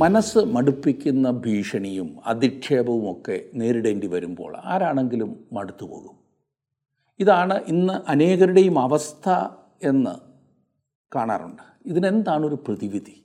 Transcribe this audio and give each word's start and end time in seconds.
മനസ്സ് 0.00 0.38
മടുപ്പിക്കുന്ന 0.38 1.30
ഭീഷണിയും 1.30 2.16
അധിക്ഷേപവും 2.26 3.12
ഒക്കെ 3.12 3.40
നേരിടേണ്ടി 3.54 4.06
വരുമ്പോൾ 4.06 4.56
ആരാണെങ്കിലും 4.64 5.44
മടുത്തു 5.52 5.84
പോകും. 5.86 6.16
ഇതാണ് 7.20 7.62
ഇന്ന് 7.68 8.10
അനേകരുടെയും 8.10 8.78
അവസ്ഥ 8.78 9.28
എന്ന് 9.82 10.10
കാണാറുണ്ട്. 11.14 11.62
ഇതിനെന്താണ് 11.86 12.46
ഒരു 12.46 12.54
പ്രതിവിധി? 12.54 13.24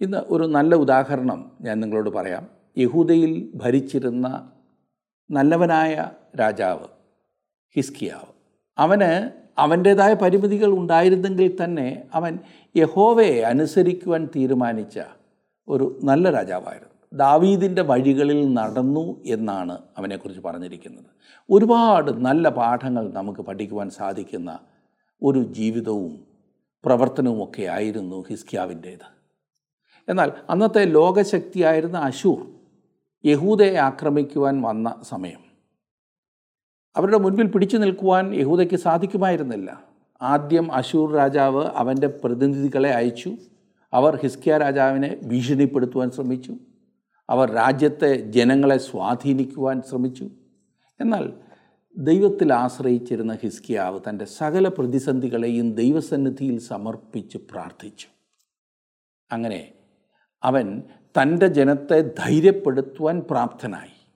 ഇന്ന് 0.00 0.18
ഒരു 0.18 0.44
നല്ല 0.44 0.74
ഉദാഹരണം 0.74 1.52
ഞാൻ 1.60 1.80
നിങ്ങളോട് 1.80 2.10
പറയാം. 2.10 2.48
യഹൂദയിൽ 2.78 3.52
ഭരിച്ചിരുന്ന 3.54 4.50
നല്ലവനായ 5.30 6.10
രാജാവ് 6.40 6.88
ഹിസ്കിയാവ്. 7.76 8.32
അവന് 8.78 9.30
അവന്റേതായ 9.58 10.14
പരിമിതികൾ 10.14 10.70
ഉണ്ടായിരുന്നെങ്കിൽ 10.70 11.64
തന്നെ 11.64 12.04
അവൻ 12.14 12.38
യഹോവയെ 12.76 13.40
അനുസരിക്കുവാൻ 13.40 14.28
തീരുമാനിച്ച 14.36 15.00
ഒരു 15.68 16.00
നല്ല 16.04 16.30
രാജാവായിരുന്നു. 16.30 16.94
ദാവീദിന്റെ 17.12 17.82
വഴികളിൽ 17.82 18.54
നടന്നു 18.54 19.20
എന്നാണ് 19.24 19.78
അവനെക്കുറിച്ച് 19.98 20.42
പറഞ്ഞിരിക്കുന്നത്. 20.42 21.04
ഒരുപാട് 21.50 22.10
നല്ല 22.10 22.48
പാഠങ്ങൾ 22.48 23.12
നമുക്ക് 23.12 23.40
പഠിക്കുവാൻ 23.40 23.90
സാധിക്കുന്ന 23.90 24.58
ഒരു 25.22 25.42
ജീവിതവും 25.42 26.24
പ്രവർത്തനവുമൊക്കെ 26.84 27.62
ആയിരുന്നു 27.62 28.24
ഹിസ്കിയാവിന്റേത്. 28.30 29.06
എന്നാൽ 30.08 30.32
അന്നത്തെ 30.50 30.84
ലോകശക്തിയായിരുന്ന 30.84 31.98
അശൂർ 31.98 32.46
യഹൂദയെ 33.26 33.76
ആക്രമിക്കുവാൻ 33.76 34.62
വന്ന 34.62 34.96
സമയം. 35.02 35.40
അവരുടെ 36.96 37.18
മുൻപിൽ 37.18 37.46
പിടിച്ചു 37.46 37.76
നിൽക്കുവാൻ 37.76 38.34
യഹൂദയ്ക്ക് 38.34 38.74
സാധിക്കുമായിരുന്നില്ല. 38.74 39.93
ആദ്യം 40.22 40.72
അശൂർ 40.72 41.12
രാജാവ് 41.12 41.66
അവന്റെ 41.66 42.06
പ്രതിനിധികളെ 42.06 42.90
അയച്ചു. 42.90 43.36
അവർ 43.92 44.16
ഹിസ്കിയ 44.16 44.58
രാജാവിനെ 44.58 45.16
ഭീഷണിപ്പെടുത്തുവാൻ 45.26 46.10
ശ്രമിച്ചു. 46.10 46.54
അവർ 47.30 47.52
രാജ്യത്തെ 47.52 48.16
ജനങ്ങളെ 48.16 48.78
സ്വാധീനിക്കുവാൻ 48.78 49.82
ശ്രമിച്ചു. 49.88 50.30
എന്നാൽ 51.00 51.32
ദൈവത്തിൽ 51.98 52.52
ആശ്രയിച്ചിരുന്ന 52.52 53.38
ഹിസ്കിയാവ് 53.42 54.00
തന്റെ 54.08 54.24
സകല 54.24 54.68
പ്രതിസന്ധികളെയും 54.68 55.74
ദൈവസന്നിധിയിൽ 55.74 56.58
സമർപ്പിച്ച് 56.58 57.38
പ്രാർത്ഥിച്ചു. 57.38 58.06
അങ്ങനെ 59.32 59.72
അവൻ 60.42 60.82
തന്റെ 61.22 61.46
ജനത്തെ 61.46 62.00
ധൈര്യപ്പെടുത്തുവാൻ 62.00 63.22
പ്രാപ്തനായി. 63.30 64.08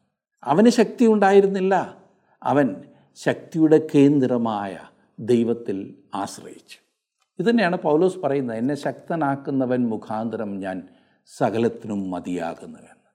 അവന് 0.44 0.68
ശക്തി 0.68 1.06
ഉണ്ടായിരുന്നില്ല. 1.06 1.98
അവൻ 2.42 2.76
ശക്തിയുടെ 3.14 3.88
കേന്ദ്രമായ 3.94 4.78
ദൈവത്തിൽ 5.18 5.98
ആശ്രയിച്ചു. 6.14 6.78
ഇതുതന്നെയാണ് 7.38 7.76
പൗലോസ് 7.76 8.18
പറയുന്നത് 8.18 8.56
എന്നെ 8.56 8.74
ശക്തനാക്കുന്നവൻ 8.74 9.88
മുഖാന്തരം 9.88 10.58
ഞാൻ 10.60 10.88
സകലത്തിനും 11.26 12.10
മതിയാകുന്നുവെന്ന്. 12.10 13.10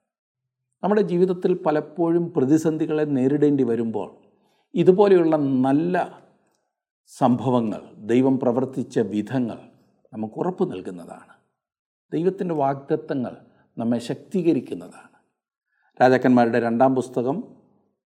നമ്മുടെ 0.82 1.00
ജീവിതത്തിൽ 1.00 1.54
പലപ്പോഴും 1.54 2.32
പ്രതിസന്ധികളെ 2.32 3.02
നേരിടേണ്ടി 3.02 3.64
വരുമ്പോൾ 3.64 4.14
ഇതുപോലെയുള്ള 4.74 5.36
നല്ല 5.36 6.22
സംഭവങ്ങൾ 7.06 7.82
ദൈവം 7.96 8.40
പ്രവർത്തിച്ച 8.40 8.98
വിധങ്ങൾ 8.98 9.58
നമുക്ക് 10.12 10.34
ഉറപ്പ് 10.34 10.72
നൽകുന്നതാണ്. 10.72 11.32
ദൈവത്തിന്റെ 12.12 12.54
വാഗ്ദത്തങ്ങൾ 12.54 13.36
നമ്മെ 13.78 13.98
ശക്തീകരിക്കുന്നതാണ്. 13.98 15.14
രാജാക്കന്മാരുടെ 16.02 16.60
രണ്ടാം 16.60 16.94
പുസ്തകം 16.94 17.44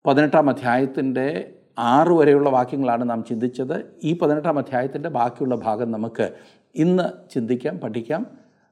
പതിനെട്ടാം 0.07 0.51
അധ്യായത്തിന്റെ 0.51 1.59
ആറ് 1.79 2.09
വരെയുള്ള 2.09 2.51
വാക്യങ്ങളാണ് 2.51 3.11
നാം 3.11 3.25
ചിന്തിച്ചത്. 3.25 3.85
ഈ 4.05 4.19
പതിനെട്ടാം 4.19 4.59
അധ്യായത്തിന്റെ 4.59 5.09
ബാക്കിയുള്ള 5.09 5.55
ഭാഗം 5.55 5.93
നമുക്ക് 5.93 6.33
ഇന്ന് 6.75 7.33
ചിന്തിക്കാം 7.35 7.79
പഠിക്കാം. 7.79 8.27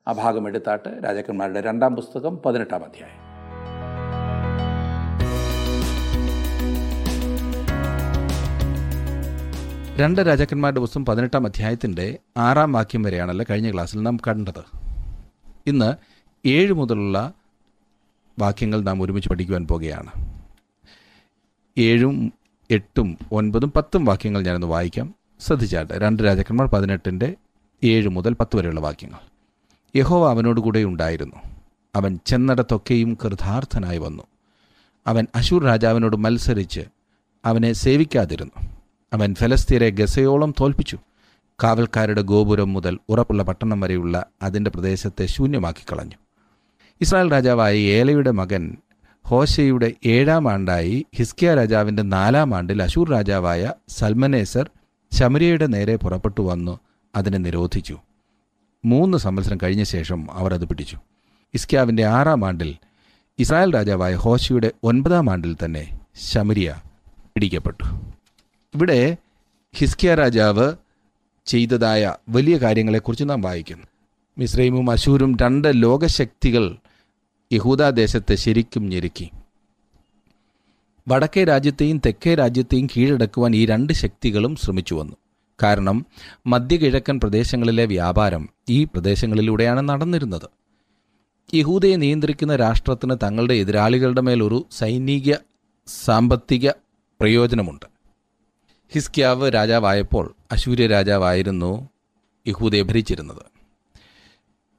ആ 0.08 0.12
ഭാഗം 0.12 0.48
എടുത്താട്ട് 0.48 1.04
രാജാക്കന്മാരുടെ 1.04 1.60
രണ്ടാം 1.60 1.96
പുസ്തകം 1.96 2.38
പതിനെട്ടാം 2.46 2.84
അധ്യായം. 2.84 3.30
രണ്ട് 9.98 10.20
രാജാക്കന്മാരുടെ 10.20 10.80
പുസ്തകം 10.80 11.06
പതിനെട്ടാം 11.06 11.46
അധ്യായത്തിന്റെ 11.46 12.18
ആറാം 12.36 12.72
വാക്യം 12.72 13.02
വരെയാണല്ലോ 13.02 13.44
കഴിഞ്ഞ 13.50 13.72
ക്ലാസ്സിൽ 13.72 14.02
നാം 14.02 14.16
കണ്ടത്. 14.28 14.78
ഇന്ന് 15.66 15.94
ഏഴ് 16.48 16.72
മുതലുള്ള 16.72 17.32
വാക്യങ്ങൾ 18.38 18.80
നാം 18.80 19.02
ഒരുമിച്ച് 19.02 19.28
പഠിക്കുവാൻ 19.28 19.66
പോകുകയാണ് 19.66 20.42
ഏഴും 21.78 22.32
എട്ടും 22.70 23.18
ഒൻപതും 23.32 23.72
പത്തും 23.72 24.04
വാക്യങ്ങൾ 24.04 24.42
ഞാനൊന്ന് 24.42 24.66
വായിക്കാം. 24.66 25.14
ശ്രദ്ധിച്ചാട്ടെ. 25.40 25.98
രണ്ട് 25.98 26.22
രാജാക്കന്മാർ 26.22 26.68
പതിനെട്ടിന്റെ 26.68 27.34
ഏഴ് 27.84 28.08
മുതൽ 28.08 28.34
പത്ത് 28.34 28.56
വരെയുള്ള 28.56 28.80
വാക്യങ്ങൾ. 28.80 29.18
യഹോവ 29.96 30.30
അവനോട് 30.30 30.60
കൂടെ 30.60 30.84
ഉണ്ടായിരുന്നു. 30.84 31.36
അവൻ 31.96 32.18
ചെന്നടത്തൊക്കെയും 32.26 33.18
കൃതാർത്ഥനായി 33.24 33.98
വന്നു. 33.98 34.22
അവൻ 35.06 35.26
അശൂർ 35.34 35.64
രാജാവിനോട് 35.64 36.16
മത്സരിച്ച് 36.16 36.80
അവനെ 37.44 37.72
സേവിക്കാതിരുന്നു. 37.72 38.66
അവൻ 39.12 39.34
ഫലസ്തീരെ 39.34 39.90
ഗസയോളം 39.90 40.54
തോൽപ്പിച്ചു. 40.60 40.98
കാവൽക്കാരുടെ 41.64 42.22
ഗോപുരം 42.22 42.72
മുതൽ 42.72 42.98
ഉറപ്പുള്ള 43.08 43.42
പട്ടണം 43.42 43.80
വരെയുള്ള 43.80 44.26
അതിന്റെ 44.42 44.70
പ്രദേശത്തെ 44.70 45.26
ശൂന്യമാക്കി 45.26 45.84
കളഞ്ഞു 45.92 46.16
ഇസ്രായേൽ 47.00 47.32
രാജാവായ 47.32 47.76
ഏലയുടെ 47.76 48.30
മകൻ 48.30 48.76
ഹോശയുടെ 49.26 49.92
ഏഴാം 50.06 50.50
ആണ്ടായി 50.50 51.06
ഹിസ്കിയ 51.16 51.54
രാജാവിന്റെ 51.54 52.02
നാലാം 52.02 52.54
ആണ്ടിൽ 52.54 52.82
അശൂർ 52.82 53.10
രാജാവായ 53.10 53.72
സൽമനേസർ 53.88 54.70
ശമരിയയുടെ 55.12 55.66
നേരെ 55.66 55.96
പുറപ്പെട്ടു 55.96 56.40
വന്നു 56.40 56.78
അതിനെ 57.16 57.38
നിരോധിച്ചു. 57.38 57.98
മൂന്ന് 58.84 59.18
സംവത്സരം 59.18 59.58
കഴിഞ്ഞ 59.62 59.82
ശേഷം 59.82 60.26
അവർ 60.32 60.54
അത് 60.54 60.64
പിടിച്ചു. 60.64 60.98
ഇസ്ക്യാവിന്റെ 61.54 62.04
ആറാം 62.04 62.44
ആണ്ടിൽ 62.44 62.76
ഇസ്രായേൽ 63.38 63.74
രാജാവായ 63.74 64.14
ഹോശയുടെ 64.14 64.72
ഒൻപതാം 64.82 65.30
ആണ്ടിൽ 65.30 65.56
തന്നെ 65.64 66.00
ശമരിയ 66.32 66.74
പിടിക്കപ്പെട്ടു. 67.34 67.84
ഇവിടെ 68.74 69.16
ഹിസ്കിയ 69.74 70.14
രാജാവ് 70.14 70.72
ചെയ്തതായ 71.46 72.14
വലിയ 72.28 72.56
കാര്യങ്ങളെക്കുറിച്ച് 72.56 73.24
നാം 73.24 73.42
വായിക്കുന്നു. 73.42 73.86
മിസ്രൈമും 74.38 74.90
അശൂരും 74.90 75.36
രണ്ട് 75.42 75.68
ലോകശക്തികൾ 75.74 76.76
യഹൂദാദേശത്തെ 77.52 78.34
ശരിക്കും 78.34 78.88
ഞെരുക്കി. 78.88 79.30
വടക്കേ 81.08 81.44
രാജ്യത്തെയും 81.44 82.00
തെക്കേ 82.06 82.34
രാജ്യത്തെയും 82.34 82.86
കീഴടക്കുവാൻ 82.86 83.56
ഈ 83.56 83.66
രണ്ട് 83.66 83.92
ശക്തികളും 83.92 84.56
ശ്രമിച്ചു 84.56 84.94
വന്നു. 84.94 85.16
കാരണം 85.62 86.06
മധ്യകിഴക്കൻ 86.46 87.20
പ്രദേശങ്ങളിലെ 87.20 87.84
വ്യാപാരം 87.84 88.48
ഈ 88.68 88.84
പ്രദേശങ്ങളിലൂടെയാണ് 88.84 89.88
നടന്നിരുന്നത്. 89.88 90.48
യഹൂദയെ 91.54 91.96
നിയന്ത്രിക്കുന്ന 91.96 92.56
രാഷ്ട്രത്തിന് 92.56 93.16
തങ്ങളുടെ 93.22 93.54
എതിരാളികളുടെ 93.54 94.20
മേൽ 94.20 94.42
ഒരു 94.42 94.66
സൈനിക 94.70 95.34
സാമ്പത്തിക 95.86 96.70
പ്രയോജനമുണ്ട്. 97.20 97.86
ഹിസ്ക്യാവ് 98.92 99.50
രാജാവായപ്പോൾ 99.54 100.34
അശൂര്യ 100.52 100.86
രാജാവായിരുന്നു 100.86 101.88
യഹൂദയെ 102.48 102.82
ഭരിച്ചിരുന്നത്. 102.82 103.59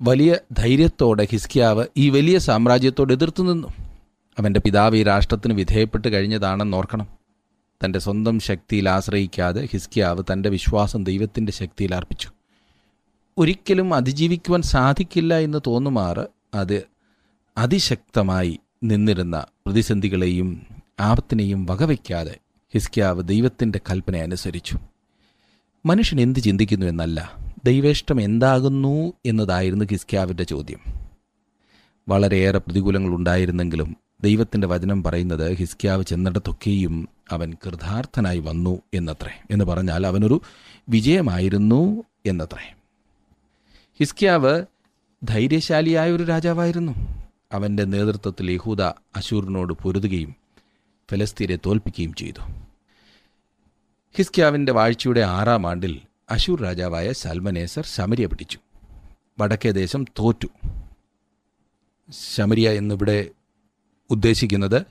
വലിയ 0.01 0.37
ധൈര്യത്തോടെ 0.51 1.27
ഹിസ്കിയാവ് 1.31 1.85
ഈ 1.97 2.09
വലിയ 2.09 2.37
സാമ്രാജ്യത്തോട് 2.37 3.13
എതിർത്തു 3.13 3.43
നിന്നു. 3.43 3.67
അവന്റെ 4.39 4.59
പിതാവ് 4.59 4.97
ഈ 4.97 5.03
രാഷ്ട്രത്തിന് 5.03 5.53
വിധേയപ്പെട്ട് 5.53 6.07
കഴിഞ്ഞതാണെന്ന് 6.07 6.77
ഓർക്കണം. 6.77 7.07
തന്റെ 7.85 7.99
സ്വന്തം 7.99 8.39
ശക്തിയിൽ 8.39 8.89
ആശ്രയിക്കാതെ 8.89 9.67
ഹിസ്കിയാവ് 9.71 10.23
തന്റെ 10.33 10.49
വിശ്വാസം 10.49 11.03
ദൈവത്തിന്റെ 11.03 11.51
ശക്തിയിൽ 11.51 11.95
അർപ്പിച്ചു. 11.95 12.29
ഒരിക്കലും 13.37 13.93
അതിജീവിക്കുവാൻ 13.93 14.61
സാധിക്കില്ല 14.61 15.37
എന്ന് 15.37 15.57
തോന്നുമാറ് 15.67 16.27
അത് 16.53 16.83
അതിശക്തമായി 17.57 18.59
നിന്നിരുന്ന 18.83 19.45
പ്രതിസന്ധികളെയും 19.65 20.65
ആപത്തിനെയും 20.99 21.65
വകവയ്ക്കാതെ 21.65 22.37
ഹിസ്കിയാവ് 22.73 23.23
ദൈവത്തിന്റെ 23.23 23.79
കൽപ്പന 23.89 24.15
അനുസരിച്ചു. 24.15 24.79
മനുഷ്യൻ 25.85 26.21
എന്ത് 26.21 26.39
ചിന്തിക്കുന്നു 26.39 26.85
എന്നല്ല. 26.85 27.50
ദൈവേഷ്ടം 27.63 28.21
എന്താകുന്നു 28.21 29.13
എന്നതായിരുന്നു 29.25 29.85
ഖിസ്ക്യാവിന്റെ 29.85 30.43
ചോദ്യം. 30.43 30.79
വളരെയേറെ 32.09 32.57
പ്രതികൂലങ്ങൾ 32.57 33.15
ഉണ്ടായിരുന്നെങ്കിലും 33.15 33.97
ദൈവത്തിന്റെ 34.21 34.67
വചനം 34.67 35.03
പറയുന്നത് 35.03 35.51
ഹിസ്ക്യാവ് 35.53 36.03
ചെന്നിടത്തൊക്കെയും 36.03 37.09
അവൻ 37.31 37.53
കൃതാർത്ഥനായി 37.65 38.39
വന്നു 38.39 38.81
എന്നത്രേ. 38.93 39.41
എന്ന് 39.51 39.65
പറഞ്ഞാൽ 39.65 40.07
അവനൊരു 40.07 40.41
വിജയമായിരുന്നു 40.89 42.03
എന്നത്രേ. 42.25 42.75
ഹിസ്ക്യാവ് 43.99 44.65
ധൈര്യശാലിയായ 45.23 46.11
ഒരു 46.11 46.23
രാജാവായിരുന്നു. 46.23 46.91
അവന്റെ 47.51 47.83
നേതൃത്വത്തിൽ 47.83 48.51
യഹൂദ 48.51 48.81
അശൂറിനോട് 49.15 49.73
പൊരുതുകയും 49.73 50.35
ഫലസ്തീനെ 51.11 51.55
തോൽപ്പിക്കുകയും 51.65 52.13
ചെയ്തു. 52.13 52.51
ഹിസ്ക്യാവിന്റെ 54.17 54.71
വാഴ്ചയുടെ 54.71 55.21
ആറാം 55.21 55.67
ആണ്ടിൽ 55.67 56.01
അശൂർ 56.31 56.61
രാജാവായ 56.61 57.11
സൽമനേസർ 57.11 57.85
ശമരിയ 57.85 58.25
പിടിച്ചു. 58.25 58.59
വടക്കേ 59.39 59.71
ദേശം 59.71 60.03
തോറ്റു. 60.03 60.47
ശമരിയ 62.35 62.71
എന്നിവിടെ 62.71 63.27
ഉദ്ദേശിക്കുന്നത് 64.09 64.85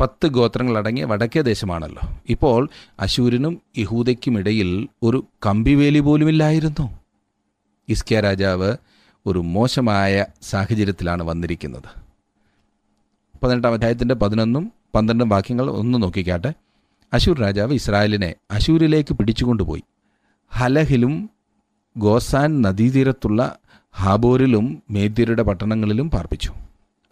പത്ത് 0.00 0.26
ഗോത്രങ്ങളടങ്ങിയ 0.26 1.04
വടക്കേ 1.04 1.40
ദേശമാണല്ലോ. 1.40 2.20
ഇപ്പോൾ 2.28 2.68
അശൂരിനും 3.00 3.62
യഹൂദയ്ക്കുമിടയിൽ 3.78 4.88
ഒരു 5.02 5.26
കമ്പിവേലി 5.46 5.98
പോലുമില്ലായിരുന്നു. 5.98 6.98
ഇസ്കിയ 7.88 8.20
രാജാവ് 8.20 8.76
ഒരു 9.26 9.38
മോശമായ 9.38 10.26
സാഹചര്യത്തിലാണ് 10.42 11.22
വന്നിരിക്കുന്നത്. 11.22 12.00
പതിനെട്ടാം 13.42 13.72
അധ്യായത്തിന്റെ 13.72 14.14
പതിനൊന്നും 14.14 14.72
പന്ത്രണ്ടും 14.94 15.28
വാക്യങ്ങൾ 15.28 15.70
ഒന്ന് 15.70 16.02
നോക്കിക്കാട്ടെ. 16.02 16.54
അശൂർ 17.12 17.38
രാജാവ് 17.38 17.72
ഇസ്രായേലിനെ 17.72 18.34
അശൂരിലേക്ക് 18.50 19.14
പിടിച്ചുകൊണ്ടുപോയി. 19.14 19.82
ഹലഹിലും 20.54 21.30
ഗോസാൻ 21.96 22.62
നദീതീരത്തുള്ള 22.62 23.58
ഹാബോറിലും 23.94 24.82
മേദ്യരുടെ 24.90 25.42
പട്ടണങ്ങളിലും 25.42 26.10
പാർപ്പിച്ചു. 26.10 26.52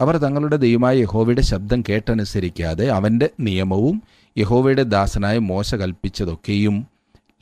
അവർ 0.01 0.17
തങ്ങളുടെ 0.17 0.55
ദൈവമായ 0.55 0.97
യഹോവയുടെ 0.97 1.41
ശബ്ദം 1.41 1.83
കേട്ടനുസരിക്കാതെ 1.89 2.87
അവന്റെ 2.87 3.29
നിയമവും 3.39 4.03
യഹോവയുടെ 4.37 4.83
ദാസനായ 4.83 5.37
മോശ 5.37 5.75
കൽപ്പിച്ചതൊക്കെയും 5.75 6.87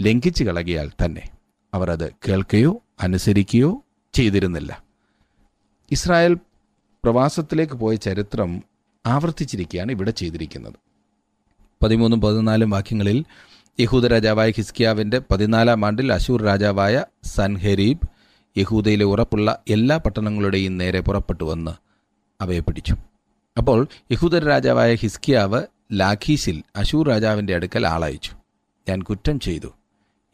ലംഘിച്ചു 0.01 0.43
കളകിയാൽ 0.43 0.91
തന്നെ 1.05 1.29
അവർ 1.73 1.91
അത് 1.91 2.11
കേൾക്കുകയോ 2.27 2.81
അനുസരിക്കുകയോ 3.01 3.83
ചെയ്തിരുന്നില്ല. 4.13 4.83
ഇസ്രായേൽ 5.91 6.33
പ്രവാസത്തിലേക്ക് 7.03 7.73
പോയ 7.73 7.95
ചരിത്രം 7.95 8.63
ആവർത്തിച്ചിരിക്കുകയാണ് 9.05 9.91
ഇവിടെ 9.91 10.11
ചെയ്തിരിക്കുന്നത്. 10.11 10.73
പതിമൂന്നും 11.83 12.21
പതിനാലും 12.21 12.69
വാക്യങ്ങളിൽ 12.69 13.25
യഹൂദ 13.81 14.07
രാജാവായ 14.07 14.51
ഹിസ്കിയാവിന്റെ 14.51 15.21
പതിനാലാം 15.31 15.85
ആണ്ടിൽ 15.85 16.13
അശൂർ 16.13 16.41
രാജാവായ 16.41 17.05
സൻഹെരീബ് 17.23 18.07
യഹൂദയിലെ 18.57 19.03
ഉറപ്പുള്ള 19.03 19.63
എല്ലാ 19.69 19.97
പട്ടണങ്ങളുടെയും 19.97 20.77
നേരെ 20.77 20.99
പുറപ്പെട്ടു 20.99 21.43
വന്ന് 21.43 21.71
അവയെ 22.41 22.59
പിടിച്ചു. 22.59 22.95
അപ്പോൾ 23.57 23.87
യഹൂദ 24.11 24.37
രാജാവായ 24.37 24.95
ഹിസ്കിയാവ് 24.95 25.63
ലാഖീസിൽ 25.93 26.63
അശൂർ 26.75 27.07
രാജാവിന്റെ 27.07 27.55
അടുക്കൽ 27.55 27.87
ആളയച്ചു. 27.87 28.31
ഞാൻ 28.89 29.01
കുറ്റം 29.01 29.39
ചെയ്തു. 29.39 29.67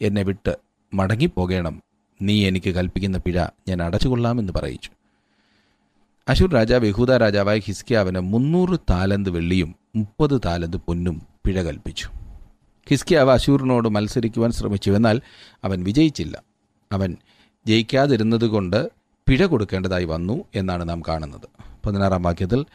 എന്നെ 0.02 0.24
വിട്ട് 0.24 0.56
മടങ്ങിപ്പോകണം. 0.94 1.84
നീ 2.22 2.48
എനിക്ക് 2.48 2.70
കൽപ്പിക്കുന്ന 2.70 3.18
പിഴ 3.18 3.46
ഞാൻ 3.70 3.84
അടച്ചുകൊള്ളാമെന്ന് 3.84 4.54
പറയിച്ചു. 4.54 4.90
അശൂർ 6.28 6.52
രാജാവ് 6.52 6.88
യഹൂദ 6.88 7.12
രാജാവായ 7.12 7.60
ഹിസ്കിയാവിന് 7.60 8.20
മുന്നൂറ് 8.20 8.80
താലന്ത് 8.90 9.30
വെള്ളിയും 9.30 9.76
മുപ്പത് 9.96 10.42
താലന്ത് 10.46 10.78
പൊന്നും 10.78 11.22
പിഴ 11.46 11.64
കൽപ്പിച്ചു. 11.64 12.10
ഹിസ്കിയാവ് 12.90 13.32
അശൂറിനോട് 13.32 13.90
മത്സരിക്കുവാൻ 13.90 14.52
ശ്രമിച്ചു. 14.52 14.92
എന്നാൽ 14.92 15.22
അവൻ 15.64 15.84
വിജയിച്ചില്ല. 15.84 16.44
അവൻ 16.92 17.18
ജയിക്കാതിരുന്നതുകൊണ്ട് 17.68 18.92
പിഴ 19.30 19.46
കൊടുക്കേണ്ടതായി 19.46 20.06
വന്നു 20.06 20.44
എന്നാണ് 20.56 20.90
നാം 20.90 21.02
കാണുന്നത്. 21.02 21.64
പതിനാറാം 21.86 22.24
വാക്യത്തിൽ 22.24 22.66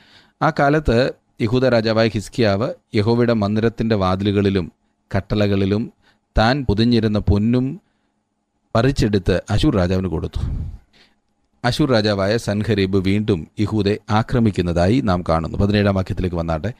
ആ 0.43 0.51
കാലത്ത് 0.51 1.13
യഹൂദ 1.41 1.69
രാജാവായ 1.69 2.09
ഹിസ്കിയാവ് 2.09 2.75
യഹോവയുടെ 2.95 3.33
മന്ദിരത്തിന്റെ 3.33 3.95
വാതിലുകളിലും 3.95 4.73
കട്ടളകളിലും 5.17 5.93
താൻ 6.39 6.65
പൊതിഞ്ഞിരുന്ന 6.65 7.19
പൊന്നും 7.19 7.81
പറിച്ചെടുത്ത് 8.75 9.43
അശൂർ 9.51 9.77
രാജാവിന് 9.77 10.07
കൊടുത്തു. 10.07 10.41
അശൂർ 11.65 11.91
രാജാവായ 11.91 12.37
സൻഹരീബ് 12.37 12.97
വീണ്ടും 12.97 13.49
യഹൂദെ 13.61 13.99
ആക്രമിക്കുന്നതായി 14.11 15.01
നാം 15.01 15.25
കാണുന്നു. 15.29 15.59
പതിനേഴാം 15.59 15.95
വാക്യത്തിലേക്ക് 15.95 16.37
വന്നാട്ടെ. 16.37 16.73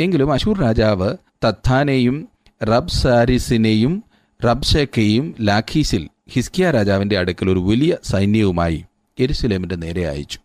എങ്കിലും 0.00 0.32
അശൂർ 0.32 0.60
രാജാവ് 0.60 1.16
തത്താനെയും 1.44 2.28
റബ്സാരിസിനെയും 2.62 4.04
റബ്ഷേക്കയും 4.44 5.34
ലാഖീസിൽ 5.40 6.08
ഹിസ്കിയ 6.30 6.70
രാജാവിന്റെ 6.70 7.18
അടുക്കൽ 7.18 7.50
ഒരു 7.50 7.58
വലിയ 7.58 7.96
സൈന്യവുമായി 8.04 8.84
എരുസലേമിന്റെ 9.18 9.76
നേരെ 9.76 10.08
അയച്ചു. 10.08 10.38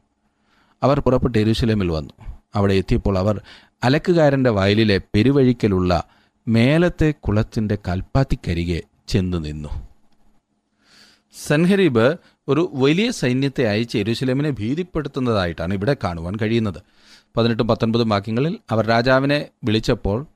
അവർ 0.84 1.00
പുറപ്പെട്ട് 1.00 1.38
എരുസലേമിൽ 1.38 1.92
വന്നു. 1.92 2.34
അവിടെ 2.56 2.74
എത്തിയപ്പോൾ 2.74 3.18
അവർ 3.18 3.42
അലക്കുകാരന്റെ 3.84 4.50
വയലിലെ 4.50 4.98
പെരുവഴിക്കലുള്ള 4.98 6.04
മേലത്തെ 6.48 7.12
കുളത്തിന്റെ 7.12 7.78
കൽപ്പാത്തിക്കരികെ 7.88 8.82
ചെന്ന് 9.08 9.46
നിന്നു. 9.46 9.70
സൻഹരീബ് 11.48 12.16
ഒരു 12.48 12.72
വലിയ 12.74 13.12
സൈന്യത്തെ 13.12 13.68
അയച്ച് 13.68 13.98
എരുസലേമിനെ 13.98 14.50
ഭീതിപ്പെടുത്തുന്നതായിട്ടാണ് 14.50 15.74
ഇവിടെ 15.74 15.96
കാണുവാൻ 16.04 16.36
കഴിയുന്നത്. 16.36 16.82
പതിനെട്ടും 17.38 17.68
പത്തൊൻപതും 17.68 18.10
വാക്യങ്ങളിൽ 18.10 18.58
അവർ 18.72 18.86
രാജാവിനെ 18.86 19.48
വിളിച്ചപ്പോൾ 19.64 20.28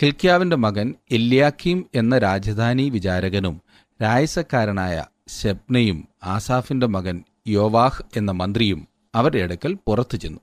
ഹിൽക്യാവിന്റെ 0.00 0.56
മകൻ 0.56 0.94
എല്യാക്കീം 1.10 1.86
എന്ന 1.94 2.18
രാജധാനി 2.18 2.90
വിചാരകനും 2.90 3.62
രായസക്കാരനായ 4.02 5.04
ഷെബ്നയും 5.40 6.08
ആസാഫിന്റെ 6.24 6.86
മകൻ 6.86 7.24
യോവാഹ് 7.48 8.02
എന്ന 8.16 8.30
മന്ത്രിയും 8.30 8.88
അവരുടെ 9.14 9.42
അടുക്കൽ 9.42 9.78
പുറത്തു 9.86 10.16
ചെന്നു. 10.16 10.40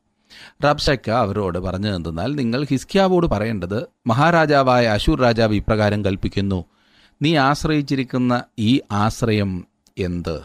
റബ്ഷക്ക 0.65 1.09
അവരോട് 1.09 1.59
പറഞ്ഞു 1.59 1.95
എന്തെന്നാൽ 1.95 2.35
നിങ്ങൾ 2.35 2.63
ഹിസ്കിയാവോട് 2.63 3.27
പറയേണ്ടത് 3.27 3.87
മഹാരാജാവായ 4.07 4.85
അശൂർ 4.85 5.21
രാജാവ് 5.21 5.55
ഇപ്രകാരം 5.55 6.05
കൽപ്പിക്കുന്നു. 6.05 6.65
നീ 7.21 7.35
ആശ്രയിച്ചിരിക്കുന്ന 7.35 8.43
ഈ 8.59 8.81
ആശ്രയം 8.91 9.67
എന്ത്? 9.97 10.41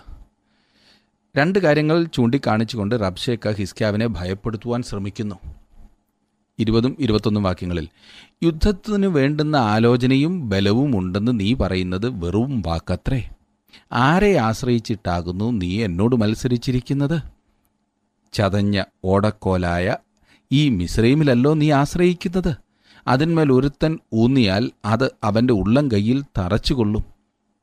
രണ്ട് 1.37 1.59
കാര്യങ്ങൾ 1.59 2.05
ചൂണ്ടിക്കാണിച്ചുകൊണ്ട് 2.05 2.95
റബ്ഷേക്ക 2.95 3.51
ഹിസ്ക്യാവിനെ 3.51 4.07
ഭയപ്പെടുത്തുവാൻ 4.07 4.83
ശ്രമിക്കുന്നു. 4.83 5.60
ഇരുപതും 6.61 6.97
ഇരുപത്തൊന്നും 7.01 7.43
വാക്യങ്ങളിൽ 7.43 7.89
യുദ്ധത്തിന് 8.43 9.07
വേണ്ടുന്ന 9.07 9.57
ആലോചനയും 9.57 10.49
ബലവും 10.49 10.99
ഉണ്ടെന്ന് 10.99 11.41
നീ 11.41 11.55
പറയുന്നത് 11.55 12.09
വെറും 12.09 12.63
വാക്കത്രേ. 12.67 13.31
ആരെ 13.93 14.37
ആശ്രയിച്ചിട്ടാകുന്നു 14.37 15.51
നീ 15.51 15.85
എന്നോട് 15.85 16.17
മത്സരിച്ചിരിക്കുന്നത്? 16.17 17.23
ചതഞ്ഞ 18.33 18.83
ഓടക്കോലായ 19.05 19.97
ഈ 20.53 20.69
മിശ്രീമിലല്ലോ 20.69 21.55
നീ 21.55 21.71
ആശ്രയിക്കുന്നത്? 21.71 22.57
അതിന്മേൽ 23.07 23.53
ഒരുത്തൻ 23.53 23.99
ഊന്നിയാൽ 24.15 24.71
അത് 24.85 25.11
അവന്റെ 25.25 25.53
ഉള്ളം 25.53 25.91
കയ്യിൽ 25.91 26.23
തറച്ചുകൊള്ളും. 26.39 27.05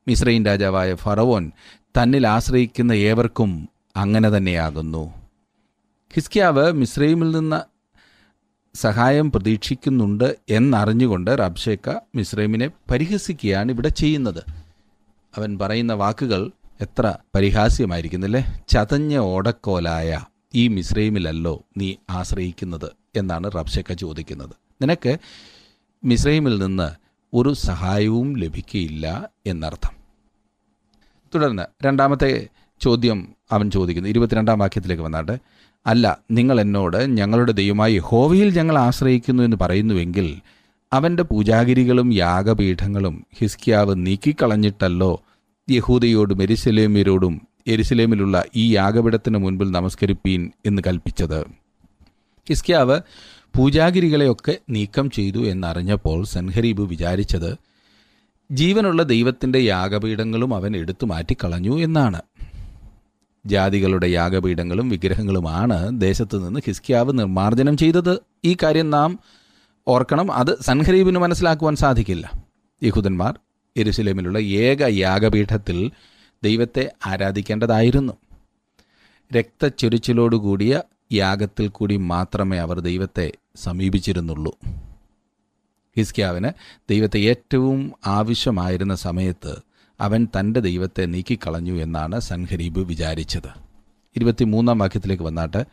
മിശ്രൈൻ 0.08 0.46
രാജാവായ 0.46 0.94
ഫറവോൻ 0.94 1.52
തന്നിൽ 1.82 2.26
ആശ്രയിക്കുന്ന 2.26 2.92
ഏവർക്കും 2.92 3.68
അങ്ങനെ 3.96 4.28
തന്നെയാകുന്നു. 4.30 5.12
ഹിസ്കിയാവ് 6.14 6.72
മിശ്രൈമിൽ 6.72 7.30
നിന്ന് 7.30 7.77
സഹായം 8.74 9.32
പ്രതീക്ഷിക്കുന്നുണ്ട് 9.32 10.36
എന്നറിഞ്ഞുകൊണ്ട് 10.50 11.30
റബ്ഷേക്ക 11.30 12.00
മിസ്രൈമിനെ 12.14 12.70
പരിഹസിക്കുകയാണ് 12.90 13.72
ഇവിടെ 13.72 13.88
ചെയ്യുന്നത്. 13.88 14.42
അവൻ 15.36 15.58
പറയുന്ന 15.58 15.92
വാക്കുകൾ 15.92 16.50
എത്ര 16.80 17.14
പരിഹാസ്യമായിരിക്കുന്നില്ലേ? 17.34 18.62
ചതഞ്ഞ 18.68 19.16
ഓടക്കോലായ 19.16 20.20
ഈ 20.54 20.68
മിസ്രൈമിലല്ലോ 20.68 21.62
നീ 21.76 21.94
ആശ്രയിക്കുന്നത് 22.10 22.90
എന്നാണ് 23.16 23.50
റബ്ഷേക്ക 23.52 23.92
ചോദിക്കുന്നത്. 23.92 24.50
നിനക്ക് 24.82 25.18
മിസ്രൈമിൽ 26.04 26.58
നിന്ന് 26.58 26.90
ഒരു 27.34 27.52
സഹായവും 27.52 28.36
ലഭിക്കുകയില്ല 28.36 29.30
എന്നർത്ഥം. 29.46 29.96
തുടർന്ന് 31.34 31.86
രണ്ടാമത്തെ 31.86 32.48
ചോദ്യം 32.80 33.34
അവൻ 33.52 33.70
ചോദിക്കുന്നു. 33.70 34.08
ഇരുപത്തിരണ്ടാം 34.08 34.58
വാക്യത്തിലേക്ക് 34.58 35.02
വന്നാട്ടെ. 35.02 35.38
അല്ല 35.88 36.20
നിങ്ങൾ 36.30 36.60
എന്നോട് 36.60 37.16
ഞങ്ങളുടെ 37.16 37.52
ദൈവമായി 37.52 37.98
ഹോവയിൽ 37.98 38.56
ഞങ്ങൾ 38.56 38.78
ആശ്രയിക്കുന്നു 38.78 39.42
എന്ന് 39.42 39.56
പറയുന്നുവെങ്കിൽ 39.60 40.36
അവന്റെ 40.92 41.22
പൂജാഗിരികളും 41.22 42.12
യാഗപീഠങ്ങളും 42.12 43.26
ഹിസ്കിയാവ് 43.38 43.94
നീക്കിക്കളഞ്ഞിട്ടല്ലോ 43.96 45.22
യഹൂദയോടും 45.70 46.42
എരിശലേമ്യരോടും 46.42 47.48
എരിശലേമിലുള്ള 47.66 48.44
ഈ 48.56 48.74
യാഗപീഠത്തിന് 48.74 49.38
മുൻപിൽ 49.38 49.70
നമസ്കരിപ്പീൻ 49.70 50.50
എന്ന് 50.66 50.82
കൽപ്പിച്ചത്. 50.86 51.40
ഹിസ്കിയാവ് 52.48 53.00
പൂജാഗിരികളെയൊക്കെ 53.56 54.58
നീക്കം 54.70 55.10
ചെയ്തു 55.10 55.38
എന്നറിഞ്ഞപ്പോൾ 55.38 56.24
സൻഹരീബ് 56.24 56.82
വിചാരിച്ചത് 56.82 57.58
ജീവനുള്ള 58.50 59.02
ദൈവത്തിന്റെ 59.02 59.58
യാഗപീഠങ്ങളും 59.58 60.54
അവൻ 60.54 60.76
എടുത്തു 60.76 61.06
മാറ്റിക്കളഞ്ഞു 61.06 61.78
എന്നാണ്. 61.78 62.20
ജാതികളുടെ 63.48 64.06
യാഗപീഠങ്ങളും 64.06 64.88
വിഗ്രഹങ്ങളുമാണ് 64.88 66.00
ദേശത്ത് 66.00 66.46
നിന്ന് 66.46 66.60
ഹിസ്കിയാവ് 66.66 67.18
നിർമ്മാർജനം 67.18 67.76
ചെയ്തത്. 67.76 68.18
ഈ 68.44 68.56
കാര്യം 68.62 68.90
നാം 68.90 69.18
ഓർക്കണം. 69.88 70.32
അത് 70.32 70.62
സൻഹരീബിന് 70.62 71.18
മനസ്സിലാക്കുവാൻ 71.18 71.76
സാധിക്കില്ല. 71.76 72.30
യഹൂദന്മാർ 72.82 73.38
എരുസലേമിലുള്ള 73.76 74.38
ഏക 74.38 74.82
യാഗപീഠത്തിൽ 74.82 75.90
ദൈവത്തെ 76.44 76.92
ആരാധിക്കേണ്ടതായിരുന്നു. 77.06 78.12
രക്തച്ചൊരിച്ചിലോടുകൂടിയ 79.36 80.82
യാഗത്തിൽ 81.12 81.68
കൂടി 81.68 81.96
മാത്രമേ 81.96 82.58
അവർ 82.58 82.80
ദൈവത്തെ 82.80 83.32
സമീപിച്ചിരുന്നുള്ളൂ. 83.56 84.58
ഹിസ്കിയാവിന് 85.98 86.50
ദൈവത്തെ 86.90 87.18
ഏറ്റവും 87.18 87.92
ആവശ്യമായിരുന്ന 88.06 88.94
സമയത്ത് 88.94 89.67
അവൻ 90.00 90.28
തന്റെ 90.38 90.60
ദൈവത്തെ 90.60 91.06
നീക്കിക്കളഞ്ഞു 91.06 91.82
എന്നാണ് 91.82 92.20
സൻഹരീബ് 92.20 92.78
വിചാരിച്ചത്. 92.78 93.48
ഇരുപത്തിമൂന്നാം 94.16 94.78
വാക്യത്തിലേക്ക് 94.78 95.22
വന്നാട്ട്. 95.22 95.64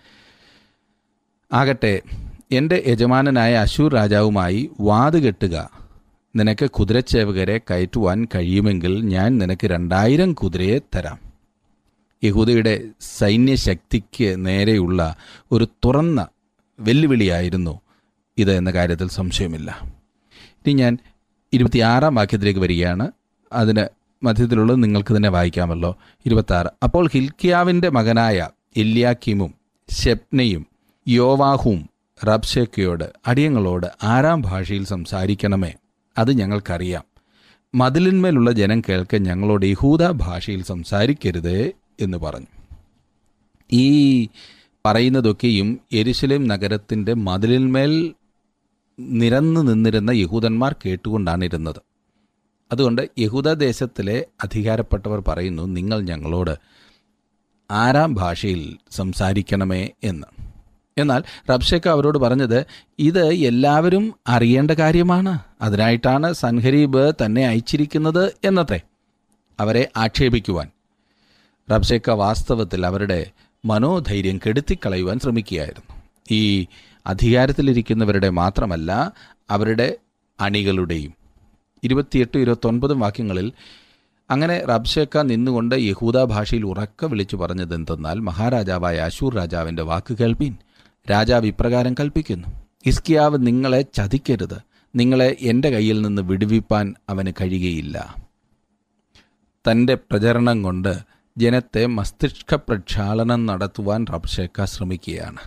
ആകട്ടെ 1.53 2.01
എന്റെ 2.51 2.83
യജമാനനായ 2.87 3.53
അശൂർ 3.53 3.93
രാജാവുമായി 3.93 4.69
വാതുകെട്ടുക 4.79 5.69
നിനക്ക് 6.35 6.69
കുതിരച്ചേവകരെ 6.69 7.57
കയറ്റുവാൻ 7.57 8.27
കഴിയുമെങ്കിൽ 8.35 9.05
ഞാൻ 9.05 9.37
നിനക്ക് 9.37 9.67
രണ്ടായിരം 9.67 10.33
കുതിരയെ 10.33 10.79
തരാം. 10.95 11.19
യഹൂദയുടെ 12.23 12.83
സൈന്യശക്തിക്ക് 13.01 14.45
നേരെയുള്ള 14.45 15.15
ഒരു 15.51 15.67
തുറന്ന 15.85 16.27
വെല്ലുവിളിയായിരുന്നു 16.79 17.81
ഇത് 18.37 18.51
എന്ന 18.51 18.71
കാര്യത്തിൽ 18.71 19.09
സംശയമില്ല. 19.09 19.81
ഇനി 20.65 20.73
ഞാൻ 20.73 20.97
ഇരുപത്തിയാറാം 21.53 22.15
വാക്യത്തിലേക്ക് 22.15 22.59
വരികയാണ്. 22.59 23.11
അതിന് 23.53 24.04
മധ്യത്തിലുള്ളത് 24.23 24.83
നിങ്ങൾക്ക് 24.83 25.15
തന്നെ 25.15 25.29
വായിക്കാമല്ലോ. 25.29 25.97
ഇരുപത്താറ്. 26.25 26.67
അപ്പോൾ 26.83 27.09
ഹിൽക്കിയാവിന്റെ 27.13 27.89
മകനായ 27.89 28.49
എല്യാക്കിമും 28.77 29.53
ഷെപ്നയും 29.91 30.65
യോവാഹും 31.07 31.89
റബ്ഷേക്കയോട് 32.27 33.13
അടിയങ്ങളോട് 33.27 33.87
ആറാം 34.03 34.41
ഭാഷയിൽ 34.41 34.85
സംസാരിക്കണമേ. 34.85 35.73
അത് 36.17 36.31
ഞങ്ങൾക്കറിയാം. 36.31 37.03
മതിലിന്മേലുള്ള 37.75 38.51
ജനം 38.51 38.81
കേൾക്കെ 38.81 39.17
ഞങ്ങളോട് 39.17 39.65
യഹൂദ 39.65 40.07
ഭാഷയിൽ 40.07 40.63
സംസാരിക്കരുത് 40.63 41.71
എന്ന് 41.99 42.17
പറഞ്ഞു. 42.17 42.47
ഈ 43.71 44.27
പറയുന്നതൊക്കെയും 44.85 45.79
എരുശലേം 45.91 46.47
നഗരത്തിന്റെ 46.47 47.13
മതിലിന്മേൽ 47.13 48.13
നിരന്നു 48.99 49.61
നിന്നിരുന്ന 49.61 50.11
യഹൂദന്മാർ 50.11 50.75
കേട്ടുകൊണ്ടാണ് 50.85 51.45
ഇരുന്നത്. 51.45 51.81
അതുകൊണ്ട് 52.71 53.09
യഹൂദ 53.19 53.53
ദേശത്തിലെ 53.53 54.25
അധികാരപ്പെട്ടവർ 54.43 55.23
പറയുന്നു 55.27 55.63
നിങ്ങൾ 55.63 56.01
ഞങ്ങളോട് 56.01 56.57
ആരാം 57.71 58.13
ഭാഷയിൽ 58.13 58.77
സംസാരിക്കണമേ 58.91 59.89
എന്ന്. 60.03 60.27
എന്നാൽ 60.97 61.23
റബ്ഷേക്ക 61.49 61.87
അവരോട് 61.87 62.17
പറഞ്ഞത് 62.17 62.65
ഇത് 62.99 63.27
എല്ലാവരും 63.33 64.13
അറിയേണ്ട 64.27 64.71
കാര്യമാണ്. 64.71 65.39
അതിനായിട്ടാണ് 65.61 66.33
സൻഹരീബ് 66.33 67.13
തന്നെ 67.25 67.47
അയച്ചിരിക്കുന്നത് 67.47 68.33
എന്നത്രേ. 68.43 68.81
അവരെ 69.59 69.91
ആക്ഷേപിക്കുവാൻ. 69.97 70.71
റബ്ഷേക്ക 71.71 72.09
വാസ്തവത്തിൽ 72.09 72.85
അവരുടെ 72.85 73.31
മനോധൈര്യം 73.65 74.39
കെടുത്തിക്കളയുവാൻ 74.47 75.19
ശ്രമിക്കുകയായിരുന്നു. 75.19 76.01
ഈ 76.31 76.67
അധികാരത്തിലിരിക്കുന്നവരുടെ 77.05 78.29
മാത്രമല്ല 78.29 79.11
അവരുടെ 79.49 79.97
അണികളുടെയും 80.39 81.24
ഇരുപത്തിയെട്ട് 81.83 82.37
ഇരുപത്തൊൻപതും 82.37 82.99
വാക്യങ്ങളിൽ 82.99 83.51
അങ്ങനെ 84.29 84.65
റബ്ഷേക്ക 84.65 85.17
നിന്നുകൊണ്ട് 85.17 85.75
യഹൂദ 85.75 86.23
ഭാഷയിൽ 86.23 86.65
ഉറക്ക 86.65 87.05
വിളിച്ചു 87.05 87.35
പറഞ്ഞത് 87.35 87.75
എന്തെന്നാൽ 87.75 88.19
മഹാരാജാവായ 88.19 88.97
അശൂർ 88.97 89.35
രാജാവിന്റെ 89.35 89.83
വാക്ക് 89.83 90.13
കേൾപ്പീൻ. 90.13 90.55
രാജാവ് 91.11 91.45
ഇപ്രകാരം 91.45 91.93
കൽപ്പിക്കുന്നു. 91.93 92.47
ഇസ്കിയാവ് 92.85 93.37
നിങ്ങളെ 93.47 93.81
ചതിക്കരുത്. 93.81 94.61
നിങ്ങളെ 94.95 95.37
എന്റെ 95.39 95.69
കയ്യിൽ 95.69 96.01
നിന്ന് 96.01 96.21
വിടുവിപ്പാൻ 96.21 96.93
അവന് 97.09 97.33
കഴിയുകയില്ല. 97.41 98.15
തന്റെ 99.71 99.95
പ്രചരണം 99.95 100.63
കൊണ്ട് 100.63 100.97
ജനത്തെ 101.37 101.85
മസ്തിഷ്ക 101.85 102.55
പ്രക്ഷാളനം 102.55 103.45
നടത്തുവാൻ 103.45 104.05
റബ്ഷേക്ക 104.13 104.65
ശ്രമിക്കുകയാണ്. 104.65 105.37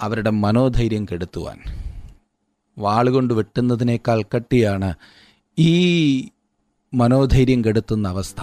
അവരുടെ 0.00 0.30
മനോധൈര്യം 0.30 1.04
കെടുത്തുവാൻ. 1.04 1.91
വാളുകൊണ്ട് 2.78 3.34
വെട്ടുന്നതിനേക്കാൾ 3.34 4.22
കട്ടിയാണ് 4.22 4.94
ഈ 5.58 6.28
മനോധൈര്യം 6.94 7.64
കെടുത്തുന്ന 7.64 8.08
അവസ്ഥ. 8.08 8.40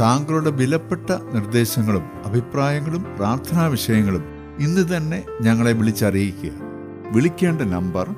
താങ്കളുടെ 0.00 0.50
വിലപ്പെട്ട 0.50 1.10
നിർദ്ദേശങ്ങളും 1.10 2.02
അഭിപ്രായങ്ങളും 2.24 3.06
പ്രാർത്ഥനാ 3.16 3.66
വിഷയങ്ങളും 3.66 4.24
ഇന്ന് 4.60 4.96
തന്നെ 4.96 5.24
ഞങ്ങളെ 5.42 5.72
വിളിച്ചറിയിക്കുക. 5.72 6.50
വിളിക്കേണ്ട 7.12 7.62
number 7.62 8.08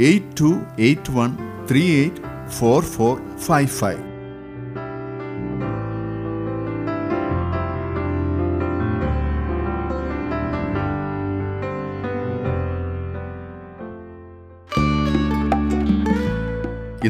eight 0.00 0.40
two 0.40 0.60
eight 0.78 1.10
one 1.10 1.36
three 1.70 1.82
eight 1.82 2.50
four 2.50 2.82
four 2.82 3.38
five 3.38 3.68
five. 3.68 4.13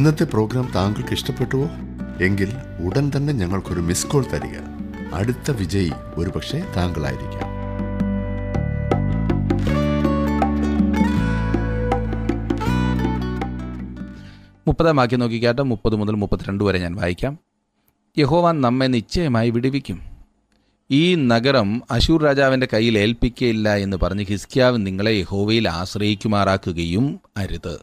ഇന്നത്തെ 0.04 0.24
പ്രോഗ്രാം 0.24 0.72
താങ്കൾക്ക് 0.74 1.10
ഇഷ്ടപ്പെട്ടുവോ? 1.10 1.68
എങ്കിൽ 2.20 2.52
ഉടൻ 2.84 3.12
തന്നെ 3.16 3.32
ഞങ്ങൾക്കൊരു 3.32 3.80
മിസ് 3.80 4.06
കോൾ 4.06 4.24
തരിക. 4.32 4.58
അടുത്ത 5.14 5.50
വിജയി 5.50 5.92
ഒരുപക്ഷെ 6.14 6.66
താങ്കളായിരിക്കാം. 6.76 7.48
മുപ്പതാം 14.66 14.96
വാക്യം 14.96 15.20
നോക്കിക്കാട്ടെ 15.20 15.62
മുപ്പത് 15.62 15.96
മുതൽ 15.96 16.12
മുപ്പത്തിരണ്ട് 16.12 16.64
വരെ 16.64 16.78
ഞാൻ 16.78 16.94
വായിക്കാം. 16.94 17.38
യഹോവ 18.18 18.52
നമ്മെ 18.52 18.86
നിശ്ചയമായി 18.86 19.50
വിടുവിക്കും. 19.50 20.00
ഈ 20.90 21.14
നഗരം 21.14 21.82
അശൂർ 21.90 22.22
രാജാവിന്റെ 22.22 22.68
കയ്യിൽ 22.72 22.98
ഏൽപ്പിക്കയില്ല 22.98 23.76
എന്ന് 23.76 23.96
പറഞ്ഞ് 23.96 24.24
ഹിസ്കിയാവ് 24.24 24.86
നിങ്ങളെ 24.86 25.10
യഹോവയിൽ 25.10 25.68
ആശ്രയിക്കുമാറാക്കുകയും 25.68 27.20
അരുത്. 27.36 27.80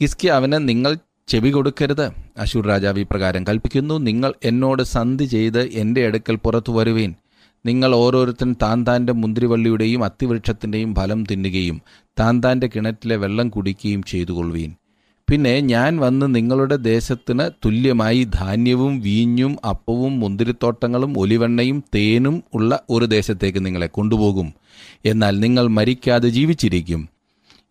ഹിസ്കിയാവിന് 0.00 0.68
നിങ്ങൾ 0.68 0.96
ചെവി 1.28 1.50
കൊടുക്കരുത്. 1.50 2.10
അശൂർ 2.38 2.66
രാജാവ് 2.66 2.98
ഇപ്രകാരം 2.98 3.44
കൽപ്പിക്കുന്നു 3.48 3.94
നിങ്ങൾ 3.94 4.34
എന്നോട് 4.44 4.82
സന്ധി 4.82 5.24
ചെയ്ത് 5.24 5.62
എന്റെ 5.62 6.06
അടുക്കൽ 6.06 6.36
പുറത്തു 6.36 6.72
വരുവീൻ. 6.72 7.14
നിങ്ങൾ 7.66 7.94
ഓരോരുത്തൻ 7.94 8.56
താൻ 8.62 8.86
താന്റെ 8.86 9.12
മുന്തിരിവള്ളിയുടെയും 9.12 10.04
അത്തിവൃക്ഷത്തിന്റെയും 10.04 10.94
ഫലം 10.94 11.24
തിന്നുകയും 11.24 11.82
താൻ 12.20 12.42
താന്റെ 12.44 12.66
കിണറ്റിലെ 12.66 13.16
വെള്ളം 13.16 13.48
കുടിക്കുകയും 13.48 14.02
ചെയ്തുകൊള്ളുവീൻ. 14.02 14.74
പിന്നെ 15.30 15.60
ഞാൻ 15.60 15.96
വന്ന് 15.98 16.34
നിങ്ങളുടെ 16.34 16.76
ദേശത്തിന് 16.76 17.50
തുല്യമായി 17.64 18.24
ധാന്യവും 18.34 19.00
വീഞ്ഞും 19.00 19.56
അപ്പവും 19.68 20.20
മുന്തിരിത്തോട്ടങ്ങളും 20.20 21.18
ഒലിവെണ്ണയും 21.18 21.84
തേനും 21.94 22.42
ഉള്ള 22.54 22.80
ഒരു 22.90 23.04
ദേശത്തേക്ക് 23.04 23.66
നിങ്ങളെ 23.66 23.86
കൊണ്ടുപോകും. 23.86 24.54
എന്നാൽ 25.04 25.40
നിങ്ങൾ 25.40 25.66
മരിക്കാതെ 25.68 26.28
ജീവിച്ചിരിക്കും. 26.28 27.15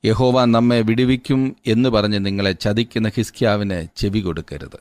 യഹോവ 0.06 0.46
നമ്മെ 0.46 0.82
വിടുവിക്കും 0.82 1.56
എന്ന് 1.68 1.90
പറഞ്ഞ് 1.90 2.26
നിങ്ങളെ 2.26 2.52
ചതിക്കുന്ന 2.52 3.12
ഹിസ്ക്യാവിന് 3.16 3.88
ചെവി 3.96 4.20
കൊടുക്കരുത്. 4.20 4.80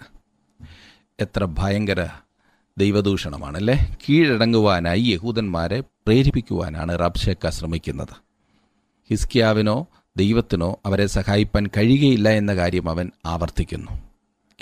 എത്ര 1.21 1.45
ഭയങ്കര 1.45 2.09
ദൈവദൂഷണമാണല്ലേ? 2.79 3.97
കീഴടങ്ങുവാനായി 4.09 5.01
യഹൂദന്മാരെ 5.01 5.81
പ്രേരിപ്പിക്കുവാനാണ് 5.81 6.99
റബ്ഷേക്ക 6.99 7.51
ശ്രമിക്കുന്നത്. 7.51 8.17
ഹിസ്കിയാവിനോ 9.11 9.87
ദൈവത്തിനോ 10.17 10.81
അവരെ 10.87 11.07
സഹായിപ്പാൻ 11.07 11.67
കഴിയുകയില്ല 11.67 12.29
എന്ന 12.29 12.55
കാര്യം 12.55 12.91
അവൻ 12.91 13.11
ആവർത്തിക്കുന്നു. 13.27 13.91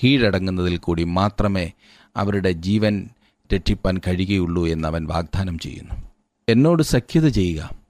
കീഴടങ്ങുന്നതിൽ 0.02 0.76
കൂടി 0.76 1.04
മാത്രമേ 1.04 1.73
അവരുടെ 2.16 2.52
ജീവൻ 2.52 3.09
രക്ഷിപ്പാൻ 3.54 3.99
കഴിയുകയുള്ളൂ 3.99 4.66
എന്ന് 4.66 4.88
അവൻ 4.88 5.07
വാഗ്ദാനം 5.07 5.59
ചെയ്യുന്നു. 5.59 5.95
എന്നോട് 6.49 6.83
സഖ്യത 6.83 7.28
ചെയ്യുക. 7.28 7.81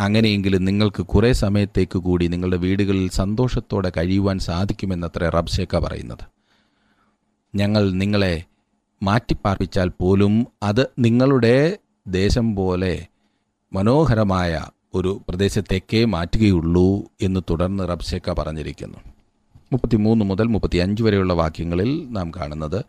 അങ്ങനെയെങ്കിലും 0.00 0.64
നിങ്ങൾക്ക് 0.64 1.02
കുറേ 1.02 1.32
സമയത്തേക്ക് 1.32 1.98
കൂടി 1.98 2.26
നിങ്ങളുടെ 2.26 2.56
വീടുകളിൽ 2.56 3.10
സന്തോഷത്തോടെ 3.10 3.92
കഴിയുവാൻ 3.96 4.38
സാധിക്കുമെന്നത്ര 4.38 5.28
റബ്ഷേക്ക 5.28 5.78
പറയുന്നത്. 5.78 6.24
ഞങ്ങൾ 7.54 7.90
നിങ്ങളെ 7.90 8.44
മാറ്റിപ്പാർപ്പിച്ചാൽ 9.02 9.88
പോലും 9.88 10.46
അത് 10.62 10.90
നിങ്ങളുടെ 10.98 11.78
ദേശം 12.06 12.56
പോലെ 12.56 13.06
മനോഹരമായ 13.72 14.66
ഒരു 14.94 15.20
പ്രദേശത്തേക്കേ 15.28 16.04
മാറ്റുകയുള്ളൂ 16.04 17.04
എന്ന് 17.22 17.40
തുടർന്ന് 17.50 17.88
റബ്ഷേക്ക 17.88 18.30
പറഞ്ഞിരിക്കുന്നു. 18.30 18.98
മുപ്പത്തിമൂന്ന് 19.72 20.24
മുതൽ 20.24 20.42
മുപ്പത്തിയഞ്ച് 20.42 21.02
വരെയുള്ള 21.02 21.32
വാക്യങ്ങളിൽ 21.32 22.08
നാം 22.10 22.30
കാണുന്നത് 22.30 22.84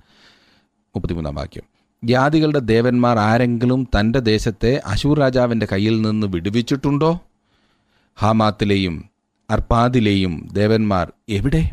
മുപ്പത്തിമൂന്നാം 0.95 1.35
വാക്യം. 1.35 1.68
ജാതികളുടെ 2.03 2.59
ദേവന്മാർ 2.59 3.19
ആരെങ്കിലും 3.19 3.83
തന്റെ 3.83 4.19
ദേശത്തെ 4.19 4.81
അശൂർ 4.85 5.19
രാജാവിന്റെ 5.19 5.67
കയ്യിൽ 5.71 6.01
നിന്ന് 6.01 6.27
വിടുവിച്ചിട്ടുണ്ടോ? 6.27 7.19
ഹാമാത്തിലെയും 8.17 9.09
അർപ്പാദിലെയും 9.49 10.49
ദേവന്മാർ 10.53 11.11
എവിടെ? 11.29 11.71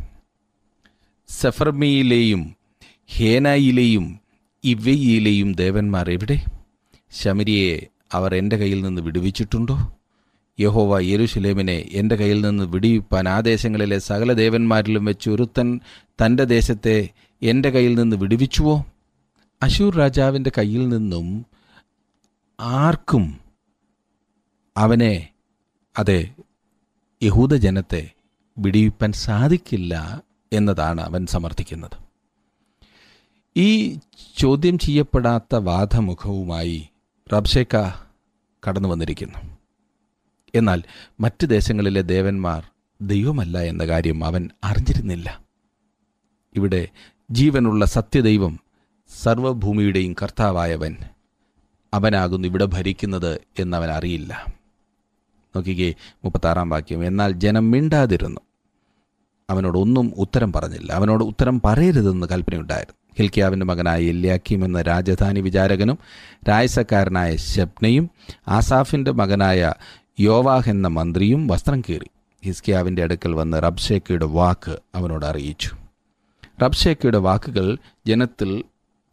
സെഫർമിയിലെയും 1.29 2.57
ഹേനായിലെയും 3.09 4.21
ഇവയിലെയും 4.65 5.53
ദേവന്മാർ 5.53 6.11
എവിടെ? 6.11 6.45
ശമരിയെ 7.11 7.87
അവർ 8.13 8.35
എന്റെ 8.35 8.57
കയ്യിൽ 8.57 8.81
നിന്ന് 8.83 9.03
വിടുവിച്ചിട്ടുണ്ടോ? 9.03 9.95
യഹോവ 10.61 11.01
യെരുഷലേമിനെ 11.01 11.89
എന്റെ 11.93 12.17
കയ്യിൽ 12.17 12.41
നിന്ന് 12.41 12.65
വിടിവിപ്പാൻ 12.65 13.29
ആ 13.29 13.41
ദേശങ്ങളിലെ 13.41 13.99
സകല 13.99 14.33
ദേവന്മാരിലും 14.33 15.05
വെച്ച് 15.05 15.31
ഒരുത്തൻ 15.31 15.81
തന്റെ 16.25 16.45
ദേശത്തെ 16.45 17.09
എന്റെ 17.43 17.71
കയ്യിൽ 17.71 17.95
നിന്ന് 17.95 18.17
വിടുവിച്ചുവോ? 18.17 18.85
അശൂർ 19.63 19.95
രാജാവിന്റെ 19.95 20.53
കയ്യിൽ 20.59 20.89
നിന്നും 20.89 21.47
ആർക്കും 22.61 23.41
അവനെ 24.77 25.29
അതെ 25.99 26.35
യഹൂദജനത്തെ 27.23 28.11
വിടിയിപ്പാൻ 28.59 29.13
സാധിക്കില്ല 29.13 30.23
എന്നതാണ് 30.53 31.01
അവൻ 31.01 31.27
സമർത്ഥിക്കുന്നത്. 31.27 31.99
ഈ 33.57 33.99
ചോദ്യം 34.37 34.79
ചെയ്യപ്പെടാത്ത 34.79 35.55
വാദമുഖവുമായി 35.55 36.89
റബ്ഷേക്ക 37.33 37.77
കടന്നു 38.69 38.89
വന്നിരിക്കുന്നു. 38.89 39.57
എന്നാൽ 40.55 40.83
മറ്റ് 41.21 41.47
ദേശങ്ങളിലെ 41.47 42.01
ദേവന്മാർ 42.01 42.65
ദൈവമല്ല 43.01 43.59
എന്ന 43.59 43.87
കാര്യം 43.87 44.25
അവൻ 44.25 44.51
അറിഞ്ഞിരുന്നില്ല. 44.65 45.45
ഇവിടെ 46.57 46.89
ജീവനുള്ള 47.31 47.85
സത്യദൈവം 47.85 48.66
സർവഭൂമിയുടെയും 49.09 50.13
കർത്താവായവൻ 50.23 50.97
അവനാകുന്നു 51.95 52.49
ഇവിടെ 52.49 52.65
ഭരിക്കുന്നത് 52.65 53.41
എന്നവൻ 53.59 53.91
അറിയില്ല 53.91 54.45
നോക്കിക്കേ 55.57 55.95
മുപ്പത്താറാം 56.25 56.71
വാക്യം. 56.71 57.07
എന്നാൽ 57.07 57.33
ജനം 57.33 57.71
മിണ്ടാതിരുന്നു. 57.71 58.41
അവനോട് 59.51 59.79
ഒന്നും 59.79 60.13
ഉത്തരം 60.17 60.53
പറഞ്ഞില്ല. 60.53 60.93
അവനോട് 60.93 61.25
ഉത്തരം 61.25 61.61
പറയരുതെന്ന് 61.65 62.27
കൽപ്പനയുണ്ടായിരുന്നു. 62.27 63.07
ഹിൽക്കിയാവിന്റെ 63.19 63.67
മകനായ 63.67 64.03
എല്യാക്കീം 64.03 64.65
എന്ന 64.65 64.83
രാജധാനി 64.83 65.41
വിചാരകനും 65.41 65.99
രായസക്കാരനായ 66.49 67.37
ശബ്നയും 67.37 68.11
ആസാഫിന്റെ 68.49 69.13
മകനായ 69.13 69.75
യോവാഹ് 70.21 70.71
എന്ന 70.71 70.89
മന്ത്രിയും 70.89 71.47
വസ്ത്രം 71.47 71.81
കീറി. 71.81 72.07
ഹിസ്കിയാവിന്റെ 72.45 73.03
അടുക്കൽ 73.03 73.35
വന്ന് 73.35 73.63
റബ്ഷേക്കയുടെ 73.63 74.25
വാക്ക് 74.25 74.77
അവനോട് 74.95 75.27
അറിയിച്ചു. 75.27 75.71
റബ്ഷേക്കയുടെ 76.63 77.19
വാക്കുകൾ 77.19 77.79
ജനത്തിൽ 78.07 78.65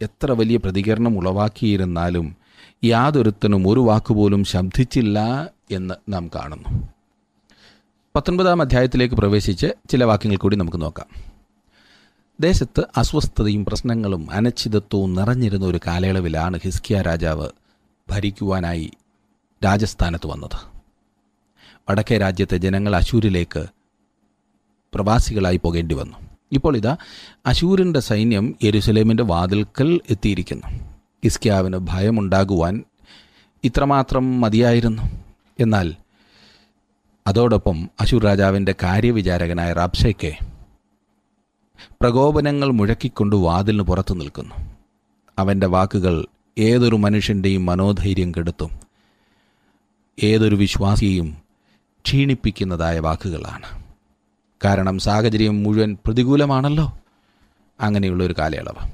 എത്ര 0.04 0.32
വലിയ 0.32 0.58
പ്രതികരണം 0.58 1.18
ഉളവാക്കിയിരുന്നാലും 1.18 2.36
യാതൊരുത്തനും 2.84 3.70
ഒരു 3.70 3.80
വാക്കുപോലും 3.80 4.44
ശബ്ദിച്ചില്ല 4.44 5.50
എന്ന് 5.72 5.94
നാം 6.10 6.28
കാണുന്നു. 6.28 6.88
പത്തൊൻപതാം 8.16 8.62
അധ്യായത്തിലേക്ക് 8.62 9.16
പ്രവേശിച്ച് 9.16 9.68
ചില 9.90 10.04
വാക്യങ്ങൾ 10.04 10.38
കൂടി 10.38 10.56
നമുക്ക് 10.56 10.82
നോക്കാം. 10.82 11.08
ദേശത്ത് 12.40 12.84
അസ്വസ്ഥതയും 12.98 13.66
പ്രശ്നങ്ങളും 13.66 14.32
അനിശ്ചിതത്വവും 14.32 15.14
നിറഞ്ഞിരുന്ന 15.14 15.66
ഒരു 15.66 15.80
കാലയളവിലാണ് 15.88 16.60
ഹിസ്കിയ 16.64 17.02
രാജാവ് 17.02 17.50
ഭരിക്കുവാനായി 18.10 18.92
രാജസ്ഥാനത്ത് 19.66 20.28
വന്നത്. 20.28 20.74
വടക്കേ 21.90 22.18
രാജ്യത്തെ 22.18 22.58
ജനങ്ങൾ 22.58 22.96
അശൂരിലേക്ക് 22.96 23.66
പ്രവാസികളായി 24.94 25.58
പോകേണ്ടി 25.58 25.96
വന്നു. 25.96 26.23
ഇപ്പോൾ 26.54 26.78
ഇതാ 26.78 26.98
അശൂരിന്റെ 27.46 28.00
സൈന്യം 28.00 28.56
യെരുസലേമിന്റെ 28.64 29.24
വാതിൽക്കൽ 29.24 30.00
എത്തിയിരിക്കുന്നു. 30.10 30.68
ഇസ്ക്യാവിന് 31.24 31.78
ഭയമുണ്ടാകുവാൻ 31.78 32.84
ഇത്രമാത്രം 33.64 34.42
മതിയായിരുന്നു. 34.42 35.04
എന്നാൽ 35.60 35.96
അതോടൊപ്പം 37.28 37.90
അശൂർ 38.02 38.24
രാജാവിന്റെ 38.24 38.76
കാര്യവിചാരകനായ 38.84 39.74
റാബ്ഷയ്ക്ക് 39.74 40.34
പ്രകോപനങ്ങൾ 42.02 42.72
മുഴക്കിക്കൊണ്ട് 42.72 43.36
വാതിലിന് 43.36 43.84
പുറത്തു 43.84 44.14
നിൽക്കുന്നു. 44.14 44.56
അവന്റെ 45.40 45.68
വാക്കുകൾ 45.68 46.26
ഏതൊരു 46.60 46.96
മനുഷ്യന്റെയും 46.96 47.66
മനോധൈര്യം 47.66 48.32
കെടുത്തും. 48.32 48.70
ഏതൊരു 50.24 50.56
വിശ്വാസിയെയും 50.56 51.38
ക്ഷീണിപ്പിക്കുന്നതായ 52.06 53.00
വാക്കുകളാണ്. 53.00 53.83
കാരണം 54.66 55.00
സാഹചര്യം 55.00 55.64
മുഴുവൻ 55.64 55.98
പ്രതികൂലമാണല്ലോ. 56.06 57.00
അങ്ങനെയുള്ള 57.80 58.24
ഒരു 58.24 58.36
കാലയളവ്. 58.40 58.92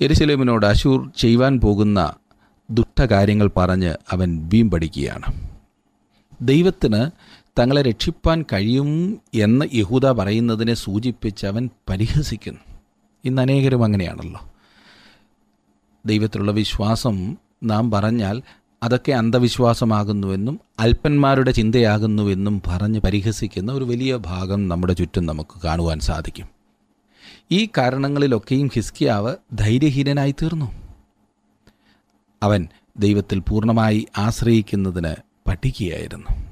എരുസലേമിനോട് 0.00 0.66
അശൂർ 0.66 1.10
ചെയ്യുവാൻ 1.16 1.60
പോകുന്ന 1.60 2.14
ദുഷ്ടകാര്യങ്ങൾ 2.70 3.50
പറഞ്ഞ് 3.56 3.94
അവൻ 4.10 4.50
വീമ്പടിക്കുകയാണ്. 4.52 5.50
ദൈവത്തിന് 6.42 7.10
തങ്ങളെ 7.60 7.82
രക്ഷിപ്പാൻ 7.82 8.44
കഴിയും 8.52 9.20
എന്ന് 9.34 9.66
യഹൂദ 9.74 10.06
പറയുന്നതിനെ 10.06 10.74
സൂചിപ്പിച്ച് 10.74 11.46
അവൻ 11.46 11.70
പരിഹസിക്കുന്നു. 11.88 12.60
ഇന്ന് 13.24 13.42
അനേകരും 13.42 13.84
അങ്ങനെയാണല്ലോ. 13.84 14.40
ദൈവത്തിലുള്ള 16.06 16.52
വിശ്വാസം 16.52 17.38
നാം 17.64 17.90
പറഞ്ഞാൽ 17.90 18.42
അതൊക്കെ 18.82 19.12
അന്ധവിശ്വാസമാകുന്നുവെന്നും 19.12 20.60
അല്പന്മാരുടെ 20.78 21.50
ചിന്തയാകുന്നുവെന്നും 21.50 22.62
പറഞ്ഞ് 22.66 23.00
പരിഹസിക്കുന്ന 23.00 23.72
ഒരു 23.72 23.84
വലിയ 23.84 24.16
ഭാഗം 24.16 24.68
നമ്മുടെ 24.68 24.92
ചുറ്റും 24.92 25.26
നമുക്ക് 25.26 25.62
കാണുവാൻ 25.62 26.00
സാധിക്കും. 26.00 26.48
ഈ 27.50 27.66
കാരണങ്ങളിലൊക്കെയും 27.66 28.70
ഹിസ്കിയാവ് 28.74 29.36
ധൈര്യഹീനനായി 29.52 30.34
തീർന്നു. 30.42 30.72
അവൻ 32.42 32.68
ദൈവത്തിൽ 32.96 33.38
പൂർണമായി 33.38 34.06
ആശ്രയിക്കുന്നതിന് 34.18 35.14
പഠിക്കുകയായിരുന്നു. 35.48 36.50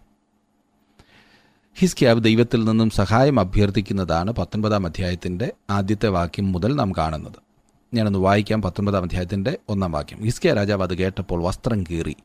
ഹിസ്കിയാവ് 1.75 2.25
ദൈവത്തിൽ 2.25 2.65
നിന്നും 2.65 2.91
സഹായം 2.91 3.41
അഭ്യർത്ഥിക്കുന്നതാണ് 3.41 4.31
പത്തൊൻപതാം 4.31 4.87
അധ്യായത്തിന്റെ 4.87 5.53
ആദ്യത്തെ 5.71 6.09
വാക്യം 6.09 6.53
മുതൽ 6.53 6.77
നാം 6.77 6.93
കാണുന്നത്. 6.99 7.48
ഞാനൊന്ന് 7.95 8.19
വായിക്കാം 8.19 8.63
പത്തൊൻപതാം 8.63 9.03
അധ്യായത്തിന്റെ 9.03 9.59
ഒന്നാം 9.69 9.93
വാക്യം. 9.93 10.27
ഇസ്കേ 10.27 10.53
രാജാവ് 10.53 10.83
അത് 10.83 10.95
കേട്ടപ്പോൾ 10.95 11.43
വസ്ത്രം 11.43 11.83
കീറി 11.83 12.17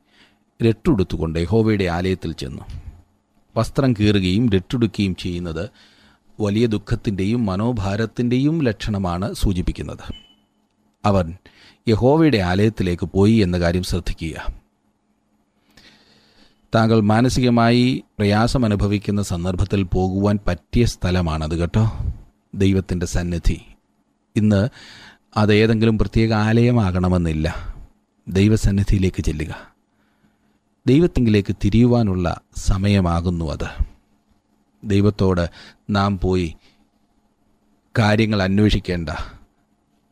രട്ടുടുത്തുകൊണ്ട് 0.63 1.39
യഹോവയുടെ 1.39 1.83
ആലയത്തിൽ 1.83 2.33
ചെന്നു. 2.33 2.61
വസ്ത്രം 3.57 3.93
കീറുകയും 3.93 4.49
രട്ടുടുക്കുകയും 4.49 5.15
ചെയ്യുന്നത് 5.15 5.69
വലിയ 6.39 6.65
ദുഃഖത്തിന്റെയും 6.65 7.45
മനോഭാരത്തിന്റെയും 7.45 8.61
ലക്ഷണമാണ് 8.61 9.33
സൂചിപ്പിക്കുന്നത്. 9.33 10.13
അവൻ 11.05 11.33
യഹോവയുടെ 11.87 12.37
ആലയത്തിലേക്ക് 12.37 13.05
പോയി 13.05 13.33
എന്ന 13.33 13.59
കാര്യം 13.59 13.83
ശ്രദ്ധിക്കുക. 13.83 14.53
താങ്കൾ 16.75 16.99
മാനസികമായി 16.99 18.03
പ്രയാസം 18.19 18.65
അനുഭവിക്കുന്ന 18.65 19.21
സന്ദർഭത്തിൽ 19.21 19.83
പോകുവാൻ 19.83 20.39
പറ്റിയ 20.47 20.85
സ്ഥലമാണത് 20.85 21.57
കേട്ടോ. 21.57 21.91
ദൈവത്തിന്റെ 22.55 23.05
സന്നിധി. 23.05 23.61
ഇന്ന് 24.35 24.69
അത് 25.37 25.53
ഏതെങ്കിലും 25.53 25.99
പ്രത്യേക 25.99 26.33
ആലയമാകണമെന്നില്ല. 26.33 27.75
ദൈവസന്നിധിയിലേക്ക് 28.27 29.21
ചെല്ലുക. 29.21 29.73
ദൈവത്തെങ്കിലേക്ക് 30.87 31.55
തിരിയുവാനുള്ള 31.65 32.41
സമയമാകുന്നു 32.55 33.51
അത്. 33.51 33.85
ദൈവത്തോട് 34.83 35.49
നാം 35.89 36.19
പോയി 36.19 36.55
കാര്യങ്ങൾ 37.99 38.43
അന്വേഷിക്കേണ്ട 38.43 39.09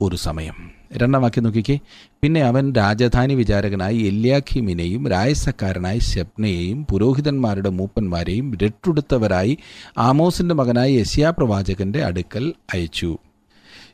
ഒരു 0.02 0.16
സമയം. 0.16 0.72
രണ്ടാം 0.94 1.22
വാക്യം 1.22 1.44
നോക്കിക്കേ. 1.44 1.80
പിന്നെ 2.22 2.42
അവൻ 2.42 2.74
രാജധാനി 2.74 3.34
വിചാരകനായി 3.34 3.98
എല്യാഖീമിനെയും 3.98 5.08
രായസക്കാരനായി 5.08 6.00
ശബ്നയെയും 6.00 6.86
പുരോഹിതന്മാരുടെ 6.86 7.70
മൂപ്പന്മാരെയും 7.70 8.58
രട്ടുടുത്തവരായി 8.58 9.58
ആമോസിന്റെ 9.98 10.56
മകനായ 10.56 10.92
യസ്യാ 10.92 11.30
പ്രവാചകന്റെ 11.30 12.04
അടുക്കൽ 12.04 12.54
അയച്ചു. 12.74 13.18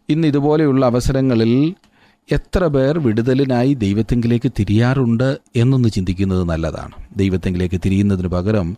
ഇന്ന് 0.10 0.28
ഇതുപോലെയുള്ള 0.28 0.86
അവസരങ്ങളിൽ 0.86 1.76
എത്ര 2.32 2.68
പേർ 2.68 3.00
വിടുതലിനായി 3.00 3.74
ദൈവത്തെങ്കിലേക്ക് 3.74 4.52
തിരിയാറുണ്ട് 4.60 5.38
എന്നൊന്ന് 5.56 5.90
ചിന്തിക്കുന്നത് 5.90 6.44
നല്ലതാണ്. 6.44 6.92
ദൈവത്തെങ്കിലേക്ക് 7.16 7.82
തിരിയുന്നതിന് 7.86 8.28
പകരം 8.28 8.78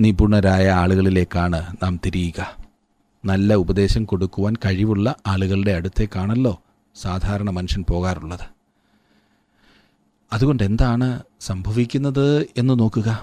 നിപുണരായ 0.00 0.68
ആളുകളിലേക്കാണ് 0.70 1.76
നാം 1.82 2.00
തിരിയുക. 2.06 2.56
നല്ല 3.24 3.54
ഉപദേശം 3.54 4.04
കൊടുക്കുവാൻ 4.04 4.54
കഴിവുള്ള 4.54 5.14
ആളുകളുടെ 5.26 5.70
അടുത്തേക്കാണല്ലോ 5.70 6.62
സാധാരണ 6.94 7.50
മനുഷ്യൻ 7.50 7.84
പോകാറുള്ളത്. 7.90 8.46
അതുകൊണ്ട് 10.32 10.62
എന്താണ് 10.62 11.22
സംഭവിക്കുന്നത് 11.40 12.46
എന്ന് 12.58 12.80
നോക്കുക. 12.80 13.22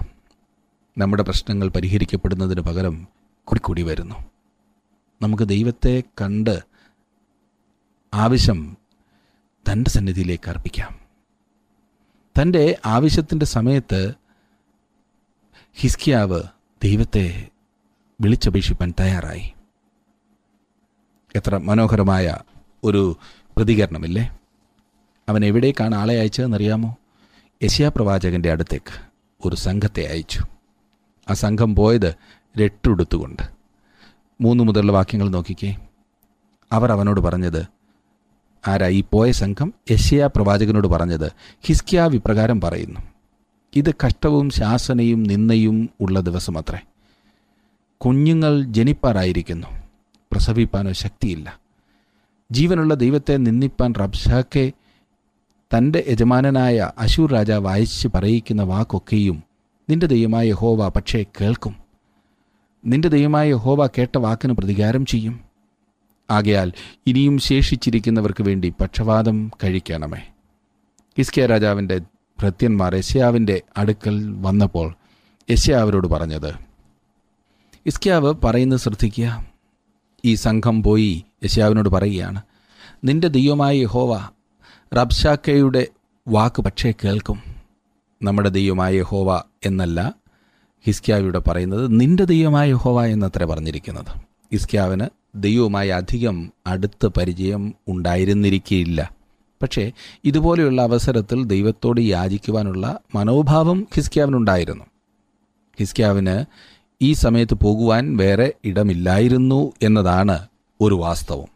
നമ്മുടെ 0.98 1.22
പ്രശ്നങ്ങൾ 1.22 1.68
പരിഹരിക്കപ്പെടുന്നതിന് 1.68 2.60
പകരം 2.60 3.06
കുടിക്കൂടി 3.44 3.82
വരുന്നു. 3.82 4.14
നമുക്ക് 5.22 5.42
ദൈവത്തെ 5.42 6.02
കണ്ട് 6.20 6.67
ആവശ്യം 8.14 8.76
തന്റെ 9.72 9.90
സന്നിധിയിലേക്ക് 9.90 10.48
അർപ്പിക്കാം. 10.48 11.00
തന്റെ 12.42 12.78
ആവശ്യത്തിന്റെ 12.86 13.46
സമയത്ത് 13.46 14.14
ഹിസ്കിയാവ് 15.74 16.42
ദൈവത്തെ 16.82 17.48
വിളിച്ചപേക്ഷിപ്പാൻ 18.20 18.94
തയ്യാറായി. 19.00 19.52
എത്ര 21.36 21.56
മനോഹരമായ 21.56 22.38
ഒരു 22.84 23.16
പ്രതികരണമില്ലേ? 23.56 24.38
അവൻ 25.28 25.44
എവിടേക്കാണ് 25.44 25.94
ആളെ 25.94 26.20
അയച്ചതെന്നറിയാമോ? 26.20 26.96
യശയാ 27.64 27.90
അടുത്തേക്ക് 28.50 29.10
ഒരു 29.44 29.56
സംഘത്തെ 29.56 30.06
അയച്ചു. 30.06 30.40
ആ 31.30 31.34
സംഘം 31.34 31.76
പോയത് 31.76 32.14
രട്ടുടുത്തുകൊണ്ട്. 32.58 33.42
മൂന്ന് 34.40 34.64
മുതലുള്ള 34.64 34.92
വാക്യങ്ങൾ 34.92 35.28
നോക്കിക്കേ. 35.28 35.76
അവർ 36.72 36.92
അവനോട് 36.92 37.20
പറഞ്ഞത് 37.20 37.77
ആരാ 38.68 38.86
ഈ 38.86 39.04
പോയ 39.12 39.32
സംഘം? 39.32 39.74
യശയ 39.90 40.26
പ്രവാചകനോട് 40.26 40.88
പറഞ്ഞത് 40.88 41.32
ഹിസ്കിയാവ് 41.60 42.14
ഇപ്രകാരം 42.14 42.60
പറയുന്നു 42.60 43.00
ഇത് 43.76 43.94
കഷ്ടവും 44.06 44.50
ശാസനയും 44.50 45.22
നിന്നയും 45.22 45.90
ഉള്ള 46.00 46.20
ദിവസമത്രേ. 46.20 46.78
കുഞ്ഞുങ്ങൾ 47.98 48.62
ജനിപ്പാറായിരിക്കുന്നു. 48.62 49.66
പ്രസവിപ്പാനോ 50.32 50.92
ശക്തിയില്ല. 50.92 51.60
ജീവനുള്ള 52.52 52.94
ദൈവത്തെ 52.94 53.36
നിന്ദിപ്പാൻ 53.36 53.94
റബ്ഷാക്കെ 54.00 54.72
തന്റെ 55.76 56.04
യജമാനനായ 56.08 56.92
അശൂർ 56.98 57.32
രാജാവ് 57.32 57.66
അയച്ച് 57.66 58.08
പറയിക്കുന്ന 58.08 58.62
വാക്കൊക്കെയും 58.62 59.42
നിന്റെ 59.90 60.06
ദൈവമായ 60.06 60.52
ഹോവ 60.52 60.88
പക്ഷേ 60.88 61.24
കേൾക്കും. 61.40 61.76
നിന്റെ 62.86 63.08
ദൈവമായ 63.08 63.52
ഹോവ 63.52 63.86
കേട്ട 63.86 64.18
വാക്കിന് 64.18 64.52
പ്രതികാരം 64.52 65.06
ചെയ്യും. 65.06 65.47
ആകയാൽ 66.30 66.72
ഇനിയും 67.06 67.38
ശേഷിച്ചിരിക്കുന്നവർക്ക് 67.38 68.42
വേണ്ടി 68.42 68.72
പക്ഷവാദം 68.80 69.50
കഴിക്കണമേ. 69.64 70.28
ഇസ്കിയ 71.18 71.46
രാജാവിന്റെ 71.46 71.98
ഭൃത്യന്മാർ 72.40 72.94
യശയാവിന്റെ 72.94 73.62
അടുക്കൽ 73.76 74.34
വന്നപ്പോൾ 74.42 74.94
യശയാവരോട് 75.50 76.06
പറഞ്ഞത് 76.06 76.54
ഇസ്കിയാവ് 77.86 78.34
പറയുന്നത് 78.44 78.80
ശ്രദ്ധിക്കുക. 78.80 79.46
ഈ 80.24 80.34
സംഘം 80.34 80.82
പോയി 80.82 81.24
യശയാവിനോട് 81.44 81.88
പറയുകയാണ് 81.88 82.42
നിന്റെ 83.04 83.28
ദൈവമായ 83.28 83.76
യഹോവ 83.76 84.28
റബ്ഷാക്കയുടെ 84.94 85.86
വാക്ക് 86.28 86.62
പക്ഷേ 86.62 86.92
കേൾക്കും. 87.04 87.42
നമ്മുടെ 88.22 88.48
ദൈവമായ 88.48 88.94
യഹോവ 88.94 89.42
എന്നല്ല 89.66 90.14
ഹിസ്ക്യാവിയുടെ 90.86 91.38
പറയുന്നത് 91.38 92.00
നിന്റെ 92.00 92.24
ദൈവമായ 92.24 92.70
യഹോവ 92.70 93.04
എന്നത്രേ 93.04 93.46
പറഞ്ഞിരിക്കുന്നത്. 93.46 94.20
ഇസ്ക്യാവിന് 94.52 95.17
ദൈവവുമായി 95.34 95.88
അധികം 95.88 96.52
അടുത്ത 96.66 97.06
പരിചയം 97.06 97.74
ഉണ്ടായിരുന്നിരിക്കുകയില്ല 97.88 99.18
പക്ഷേ 99.62 99.92
ഇതുപോലെയുള്ള 100.24 100.82
അവസരത്തിൽ 100.82 101.44
ദൈവത്തോട് 101.44 102.00
യാചിക്കുവാനുള്ള 102.00 103.00
മനോഭാവം 103.14 103.86
ഹിസ്ക്യാവിനുണ്ടായിരുന്നു. 103.94 104.84
ഹിസ്ക്യാവിന് 105.78 106.44
ഈ 107.02 107.12
സമയത്ത് 107.12 107.54
പോകുവാൻ 107.54 108.16
വേറെ 108.16 108.52
ഇടമില്ലായിരുന്നു 108.64 109.72
എന്നതാണ് 109.82 110.46
ഒരു 110.80 110.94
വാസ്തവം. 110.94 111.46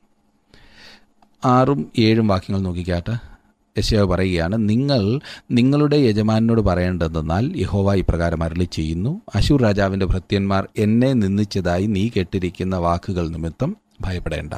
ആറും 1.45 1.93
ഏഴും 1.99 2.29
വാക്യങ്ങൾ 2.29 2.63
നോക്കിക്കാട്ട്. 2.63 3.32
യശയാവ് 3.79 4.07
പറയുകയാണ് 4.07 4.69
നിങ്ങൾ 4.69 5.21
നിങ്ങളുടെ 5.51 5.97
യജമാനോട് 5.97 6.61
പറയേണ്ടതെന്നാൽ 6.61 7.53
യഹോവ 7.57 7.95
ഇപ്രകാരം 7.95 8.43
അരളി 8.43 8.65
ചെയ്യുന്നു. 8.65 9.21
അശൂർ 9.35 9.63
രാജാവിന്റെ 9.63 10.07
ഭൃത്യന്മാർ 10.07 10.69
എന്നെ 10.79 11.13
നിന്ദിച്ചതായി 11.13 11.87
നീ 11.87 12.11
കേട്ടിരിക്കുന്ന 12.17 12.77
വാക്കുകൾ 12.77 13.29
നിമിത്തം 13.29 13.77
ഭയപ്പെടേണ്ട. 14.01 14.55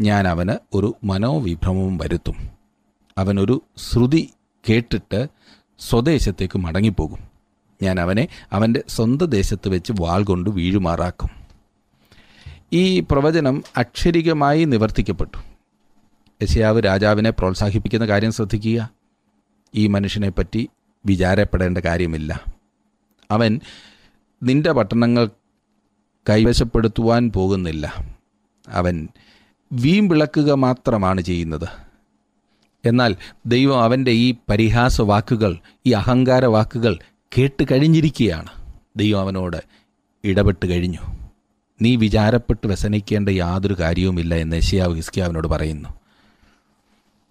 ഞാൻ 0.00 0.28
അവന് 0.28 0.76
ഒരു 0.76 0.94
മനോവിഭ്രമവും 1.04 1.98
വരുത്തും. 1.98 2.34
അവനൊരു 3.18 3.62
ശ്രുതി 3.76 4.30
കേട്ടിട്ട് 4.70 5.28
സ്വദേശത്തേക്ക് 5.78 6.58
മടങ്ങിപ്പോകും. 6.58 7.18
ഞാൻ 7.82 8.00
അവനെ 8.00 8.28
അവന്റെ 8.52 8.82
സ്വന്തം 8.88 9.26
ദേശത്ത് 9.26 9.68
വെച്ച് 9.68 9.92
വാൾ 10.00 10.24
കൊണ്ട് 10.24 10.50
വീഴുമാറാക്കും. 10.50 11.30
ഈ 12.72 13.00
പ്രവചനം 13.00 13.62
അക്ഷരികമായി 13.76 14.64
നിവർത്തിക്കപ്പെട്ടു. 14.64 15.47
യശയാവ് 16.42 16.80
രാജാവിനെ 16.80 17.30
പ്രോത്സാഹിപ്പിക്കുന്ന 17.30 18.06
കാര്യം 18.06 18.32
ശ്രദ്ധിക്കുക. 18.32 18.90
ഈ 19.74 19.86
മനുഷ്യനെപ്പറ്റി 19.86 20.68
വിചാരപ്പെടേണ്ട 21.06 21.78
കാര്യമില്ല. 21.78 22.44
അവൻ 23.30 23.60
നിന്റെ 24.42 24.72
പട്ടണങ്ങൾ 24.72 25.30
കൈവശപ്പെടുത്തുവാൻ 26.30 27.32
പോകുന്നില്ല. 27.36 27.94
അവൻ 28.68 29.08
വീം 29.72 30.08
വിളക്കുക 30.08 30.52
മാത്രമാണ് 30.52 31.20
ചെയ്യുന്നത്. 31.20 31.68
എന്നാൽ 32.84 33.16
ദൈവം 33.46 33.82
അവന്റെ 33.82 34.10
ഈ 34.10 34.34
പരിഹാസ 34.50 35.00
വാക്കുകൾ 35.00 35.58
ഈ 35.86 35.92
അഹങ്കാര 35.92 36.44
വാക്കുകൾ 36.44 36.98
കേട്ട് 37.38 37.64
കഴിഞ്ഞിരിക്കുകയാണ്. 37.72 38.48
ദൈവം 38.96 39.20
അവനോട് 39.20 39.56
ഇടപെട്ട് 40.24 40.66
കഴിഞ്ഞു. 40.66 41.30
നീ 41.82 41.96
വിചാരപ്പെട്ട് 41.96 42.66
വ്യസനിക്കേണ്ട 42.66 43.28
യാതൊരു 43.28 43.74
കാര്യവുമില്ല 43.74 44.34
എന്ന് 44.34 44.56
യശയാവ് 44.56 44.94
ഹിസ്കിയാവിനോട് 44.94 45.48
പറയുന്നു. 45.48 45.88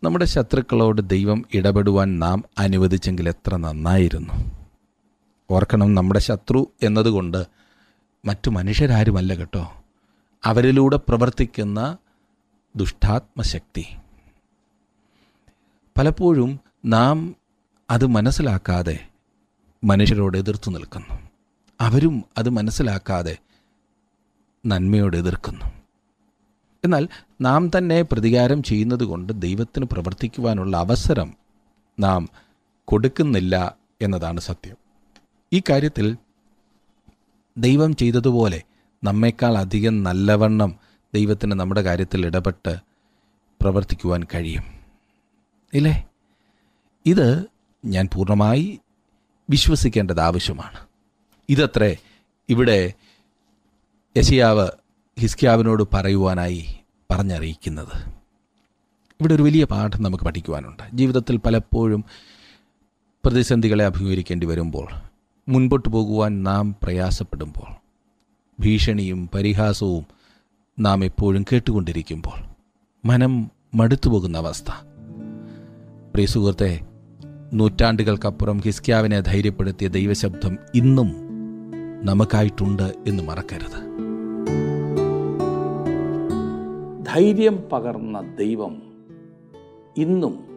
നമ്മുടെ 0.04 0.26
ശത്രുക്കളോട് 0.26 1.10
ദൈവം 1.10 1.46
ഇടപെടുവാൻ 1.54 2.20
നാം 2.20 2.44
അനുവദിച്ചെങ്കിൽ 2.58 3.30
എത്ര 3.30 3.56
നന്നായിരുന്നു. 3.56 4.34
ഓർക്കണം 5.52 5.96
നമ്മുടെ 5.96 6.20
ശത്രു 6.20 6.72
എന്നതുകൊണ്ട് 6.84 7.46
മറ്റു 8.26 8.50
മനുഷ്യരാരുമല്ല 8.50 9.34
കേട്ടോ. 9.34 9.74
അവരിലൂടെ 10.46 10.96
പ്രവർത്തിക്കുന്ന 10.96 11.98
ദുഷ്ടാത്മശക്തി. 12.76 13.86
പലപ്പോഴും 15.98 16.60
നാം 16.86 17.36
അത് 17.90 18.06
മനസ്സിലാക്കാതെ 18.06 19.08
മനുഷ്യരോട് 19.84 20.38
എതിർത്തു 20.38 20.72
നിൽക്കുന്നു. 20.72 21.30
അവരും 21.82 22.24
അത് 22.38 22.50
മനസ്സിലാക്കാതെ 22.50 23.38
നന്മയോട് 24.66 25.18
എതിർക്കുന്നു. 25.18 25.77
എന്നാൽ 26.84 27.08
നാം 27.42 27.72
തന്നെ 27.78 28.02
പ്രതികാരം 28.02 28.63
ചെയ്യുന്നത് 28.63 29.04
കൊണ്ട് 29.04 29.42
ദൈവത്തിന് 29.42 29.86
പ്രവർത്തിക്കുവാനുള്ള 29.86 30.78
അവസരം 30.78 31.34
നാം 32.00 32.30
കൊടുക്കുന്നില്ല 32.86 33.78
എന്നതാണ് 34.02 34.40
സത്യം. 34.40 34.76
ഈ 35.54 35.62
കാര്യത്തിൽ 35.70 36.18
ദൈവം 37.58 37.96
ചെയ്തതുപോലെ 37.96 38.63
നമ്മേക്കാൾ 39.04 39.58
അധികം 39.58 40.04
നല്ലവണ്ണം 40.04 40.80
ദൈവത്തിന് 41.13 41.52
നമ്മുടെ 41.52 41.82
കാര്യത്തിൽ 41.82 42.26
ഇടപെട്ട് 42.26 42.76
പ്രവർത്തിക്കുവാൻ 43.62 44.24
കഴിയും. 44.34 44.63
ഇല്ലേ? 45.74 46.08
ഇത് 47.06 47.46
ഞാൻ 47.86 48.10
പൂർണമായി 48.13 48.80
വിശ്വസിക്കേണ്ടത് 49.50 50.20
ആവശ്യമാണ്. 50.20 50.78
ഇതത്രേ 51.50 51.98
ഇവിടെ 52.50 52.94
യശയാവ് 54.18 54.68
ഹിസ്കിയാവിനോട് 55.20 55.84
പറയുവാനായി 55.94 56.80
പറഞ്ഞറിയിക്കുന്നത്. 57.12 58.10
ഇവിടെ 59.22 59.34
ഒരു 59.34 59.44
വലിയ 59.44 59.64
പാഠം 59.64 60.04
നമുക്ക് 60.04 60.24
പഠിക്കുവാനുണ്ട്. 60.24 60.84
ജീവിതത്തിൽ 60.94 61.38
പലപ്പോഴും 61.38 62.06
പ്രതിസന്ധികളെ 63.26 63.86
അഭിമുഖീകരിക്കേണ്ടി 63.86 64.48
വരുമ്പോൾ 64.48 64.88
മുൻപോട്ട് 65.50 65.90
പോകുവാൻ 65.90 66.44
നാം 66.44 66.76
പ്രയാസപ്പെടുമ്പോൾ 66.84 67.76
ഭീഷണിയും 68.60 69.30
പരിഹാസവും 69.34 70.06
നാം 70.80 71.06
എപ്പോഴും 71.06 71.46
കേട്ടുകൊണ്ടിരിക്കുമ്പോൾ 71.52 72.46
മനം 73.08 73.52
മടുത്തു 73.76 74.10
പോകുന്ന 74.10 74.38
അവസ്ഥ. 74.38 74.72
പ്രിയ 76.14 76.26
സുഹൃത്തെ 76.26 76.82
നൂറ്റാണ്ടുകൾക്കപ്പുറം 77.54 78.58
ഹിസ്ക്യാവിനെ 78.58 79.20
ധൈര്യപ്പെടുത്തിയ 79.20 79.88
ദൈവശബ്ദം 79.88 80.58
ഇന്നും 80.76 81.16
നമുക്കായിട്ടുണ്ട് 82.06 82.94
എന്ന് 83.08 83.24
മറക്കരുത്. 83.24 83.87
ധൈര്യം 87.08 87.70
പകർന്ന 87.72 88.36
ദൈവം 88.36 88.82
ഇന്നും 89.98 90.48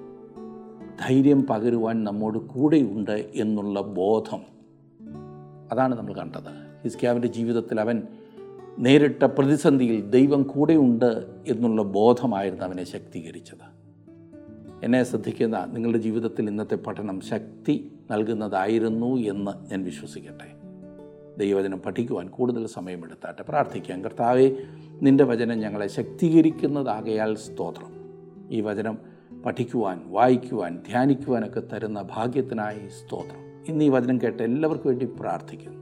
ധൈര്യം 1.07 1.47
പകരുവാൻ 1.47 2.05
നമ്മോട് 2.05 2.39
കൂടെയുണ്ട് 2.39 3.31
എന്നുള്ള 3.35 3.81
ബോധം. 3.81 4.41
അതാണ് 5.73 5.99
നമ്മൾ 5.99 6.15
കണ്ടത്. 6.15 6.71
ഹിസ്ക്യാവിന്റെ 6.85 7.29
ജീവിതത്തിൽ 7.29 7.81
അവൻ 7.81 8.03
നേരിട്ട 8.79 9.23
പ്രതിസന്ധിയിൽ 9.23 10.11
ദൈവം 10.11 10.43
കൂടെയുണ്ട് 10.43 11.27
എന്നുള്ള 11.49 11.83
ബോധമായിരുന്നു 11.83 12.65
അവനെ 12.65 12.85
ശക്തീകരിച്ചത്. 12.85 13.81
എന്നെ 14.85 15.05
ശ്രദ്ധിക്കുന്ന 15.05 15.65
നിങ്ങളുടെ 15.65 15.99
ജീവിതത്തിൽ 15.99 16.49
ഇന്നത്തെ 16.49 16.75
പഠനം 16.75 17.21
ശക്തി 17.21 17.93
നൽകുന്നതായിരുന്നു 18.11 19.17
എന്ന് 19.17 19.71
ഞാൻ 19.71 19.85
വിശ്വസിക്കട്ടെ. 19.85 20.61
ദൈവവചനം 21.39 21.79
പഠിക്കുവാൻ 21.79 22.29
കൂടുതൽ 22.29 22.67
സമയമെടുത്താട്ടെ. 22.67 23.43
പ്രാർത്ഥിക്കാം. 23.43 24.05
കർത്താവെ 24.05 24.57
നിന്റെ 25.03 25.25
വചനം 25.25 25.59
ഞങ്ങളെ 25.59 25.87
ശക്തീകരിക്കുന്നതാകയാൽ 25.87 27.35
സ്തോത്രം. 27.35 27.93
ഈ 28.51 28.61
വചനം 28.61 28.99
പഠിക്കുവാൻ 29.47 30.03
വായിക്കുവാൻ 30.07 30.83
ധ്യാനിക്കുവാനൊക്കെ 30.89 31.61
തരുന്ന 31.61 32.03
ഭാഗ്യത്തിനായി 32.03 32.89
സ്തോത്രം. 32.89 33.65
ഇന്ന് 33.69 33.85
ഈ 33.85 33.89
വചനം 33.89 34.21
കേട്ട് 34.23 34.43
എല്ലാവർക്കും 34.43 34.89
വേണ്ടി 34.89 35.07
പ്രാർത്ഥിക്കുന്നു. 35.21 35.79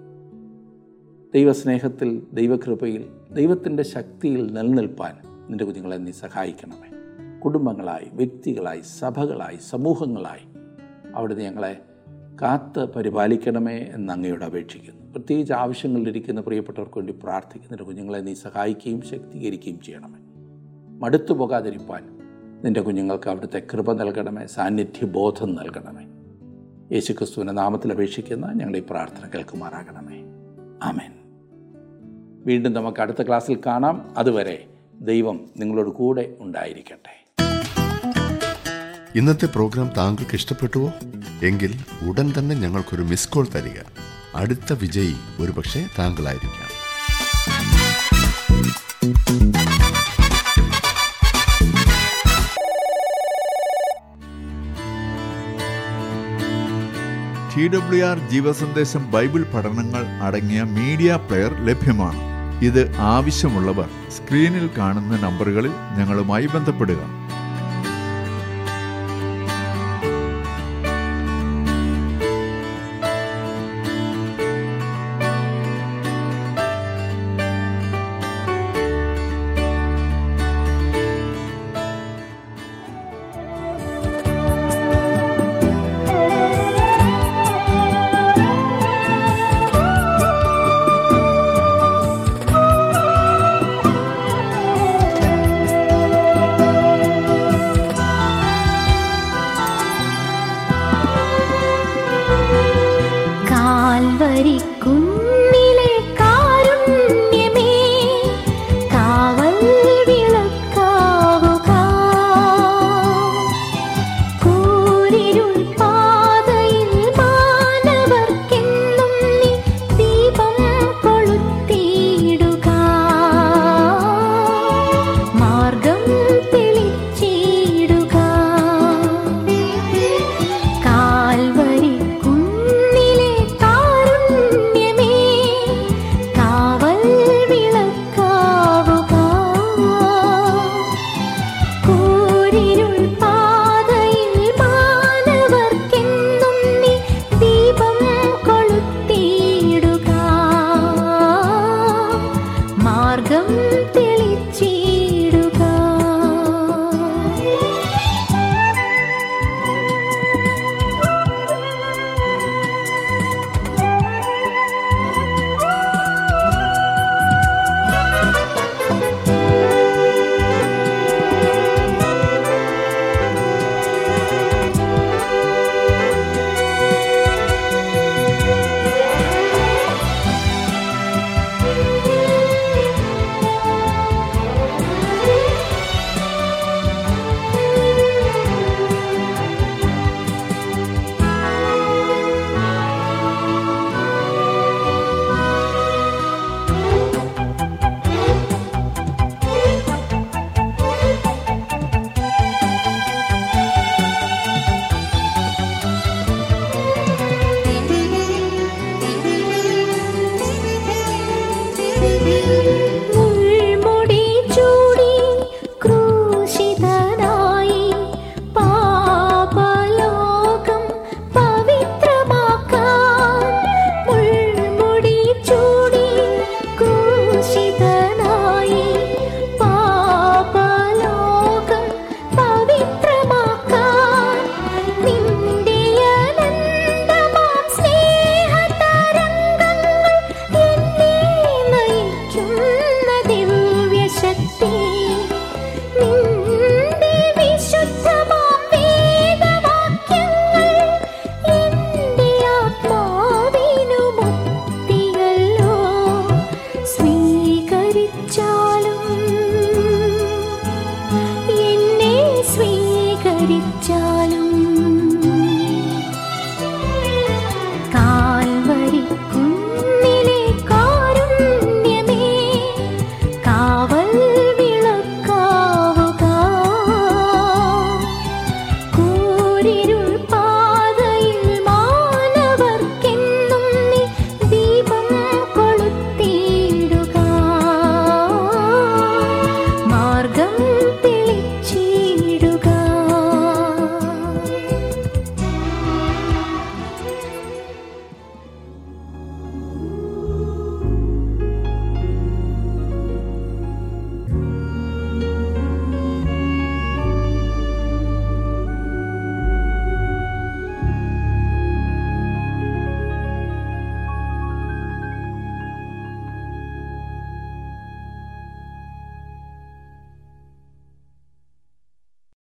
ദൈവസ്നേഹത്തിൽ 1.34 2.26
ദൈവകൃപയിൽ 2.32 3.08
ദൈവത്തിന്റെ 3.32 3.82
ശക്തിയിൽ 3.82 4.46
നിലനിൽപ്പാൻ 4.46 5.14
നിന്റെ 5.48 5.64
കുഞ്ഞുങ്ങളെ 5.64 5.96
നീ 5.96 6.10
സഹായിക്കണമേ. 6.10 6.90
കുടുംബങ്ങളായി 7.40 8.06
വ്യക്തികളായി 8.12 8.80
സഭകളായി 8.80 9.58
സമൂഹങ്ങളായി 9.70 10.58
അവിടുന്ന് 11.14 11.44
ഞങ്ങളെ 11.44 11.80
കാത്ത് 12.42 12.84
പരിപാലിക്കണമേ 12.84 13.76
എന്ന് 13.76 14.12
അങ്ങയോട് 14.12 14.44
അപേക്ഷിക്കുന്നു. 14.44 15.10
പ്രത്യേകിച്ച് 15.10 15.52
ആവശ്യങ്ങളിലിരിക്കുന്ന 15.52 16.40
പ്രിയപ്പെട്ടവർക്ക് 16.40 16.98
വേണ്ടി 16.98 17.12
പ്രാർത്ഥിക്കുന്നതിന്റെ 17.22 17.84
കുഞ്ഞുങ്ങളെ 17.84 18.18
നീ 18.18 18.34
സഹായിക്കുകയും 18.34 19.02
ശക്തീകരിക്കുകയും 19.02 19.80
ചെയ്യണമേ. 19.80 20.18
മടുത്തു 20.98 21.32
പോകാതിരിപ്പാൻ 21.32 22.18
നിന്റെ 22.64 22.80
കുഞ്ഞുങ്ങൾക്ക് 22.80 23.28
അവിടുത്തെ 23.28 23.62
കൃപ 23.72 23.92
നൽകണമേ 23.92 24.46
സാന്നിധ്യബോധം 24.46 25.54
നൽകണമേ. 25.54 26.04
യേശുക്രിസ്തുവിന്റെ 26.94 27.52
നാമത്തിൽ 27.52 27.92
അപേക്ഷിക്കുന്ന 27.92 28.46
ഞങ്ങളുടെ 28.46 28.78
ഈ 28.78 28.82
പ്രാർത്ഥന 28.90 29.30
കേൾക്കുമാറാകണമേ. 29.34 30.22
ആമേൻ. 30.82 31.12
വീണ്ടും 32.46 32.72
നമുക്ക് 32.72 33.00
അടുത്ത 33.00 33.22
ക്ലാസ്സിൽ 33.22 33.58
കാണാം. 33.66 34.14
അതുവരെ 34.18 34.66
ദൈവം 35.00 35.40
നിങ്ങളോട് 35.56 35.88
കൂടെ 35.88 36.36
ഉണ്ടായിരിക്കട്ടെ. 36.40 37.17
ഇന്നത്തെ 39.14 39.46
പ്രോഗ്രാം 39.46 39.90
താങ്കൾക്ക് 39.96 40.34
ഇഷ്ടപ്പെട്ടുവോ? 40.34 40.92
എങ്കിൽ 41.42 41.74
ഉടൻ 42.02 42.32
തന്നെ 42.38 42.56
ഞങ്ങൾക്കൊരു 42.56 43.02
മിസ് 43.02 43.28
കോൾ 43.28 43.46
തരിക. 43.54 43.80
അടുത്ത 44.36 44.72
വിജയി 44.72 45.14
ഒരുപക്ഷെ 45.40 45.86
താങ്കളായിരിക്കാം. 45.98 46.68
ടി 57.56 57.68
ഡബ്ല്യു 57.68 58.04
ആർ 58.04 58.30
ജീവസന്ദേശം 58.30 59.10
ബൈബിൾ 59.10 59.42
പഠനങ്ങൾ 59.42 60.06
അടങ്ങിയ 60.22 60.62
മീഡിയ 60.62 61.16
പ്ലെയർ 61.16 61.64
ലഭ്യമാണ്. 61.66 62.20
ഇത് 62.64 62.96
ആവശ്യമുള്ളവർ 62.96 63.88
സ്ക്രീനിൽ 64.10 64.70
കാണുന്ന 64.78 65.16
നമ്പറുകളിൽ 65.16 65.70
ഞങ്ങളുമായി 65.70 66.46
ബന്ധപ്പെടുക. 66.46 67.17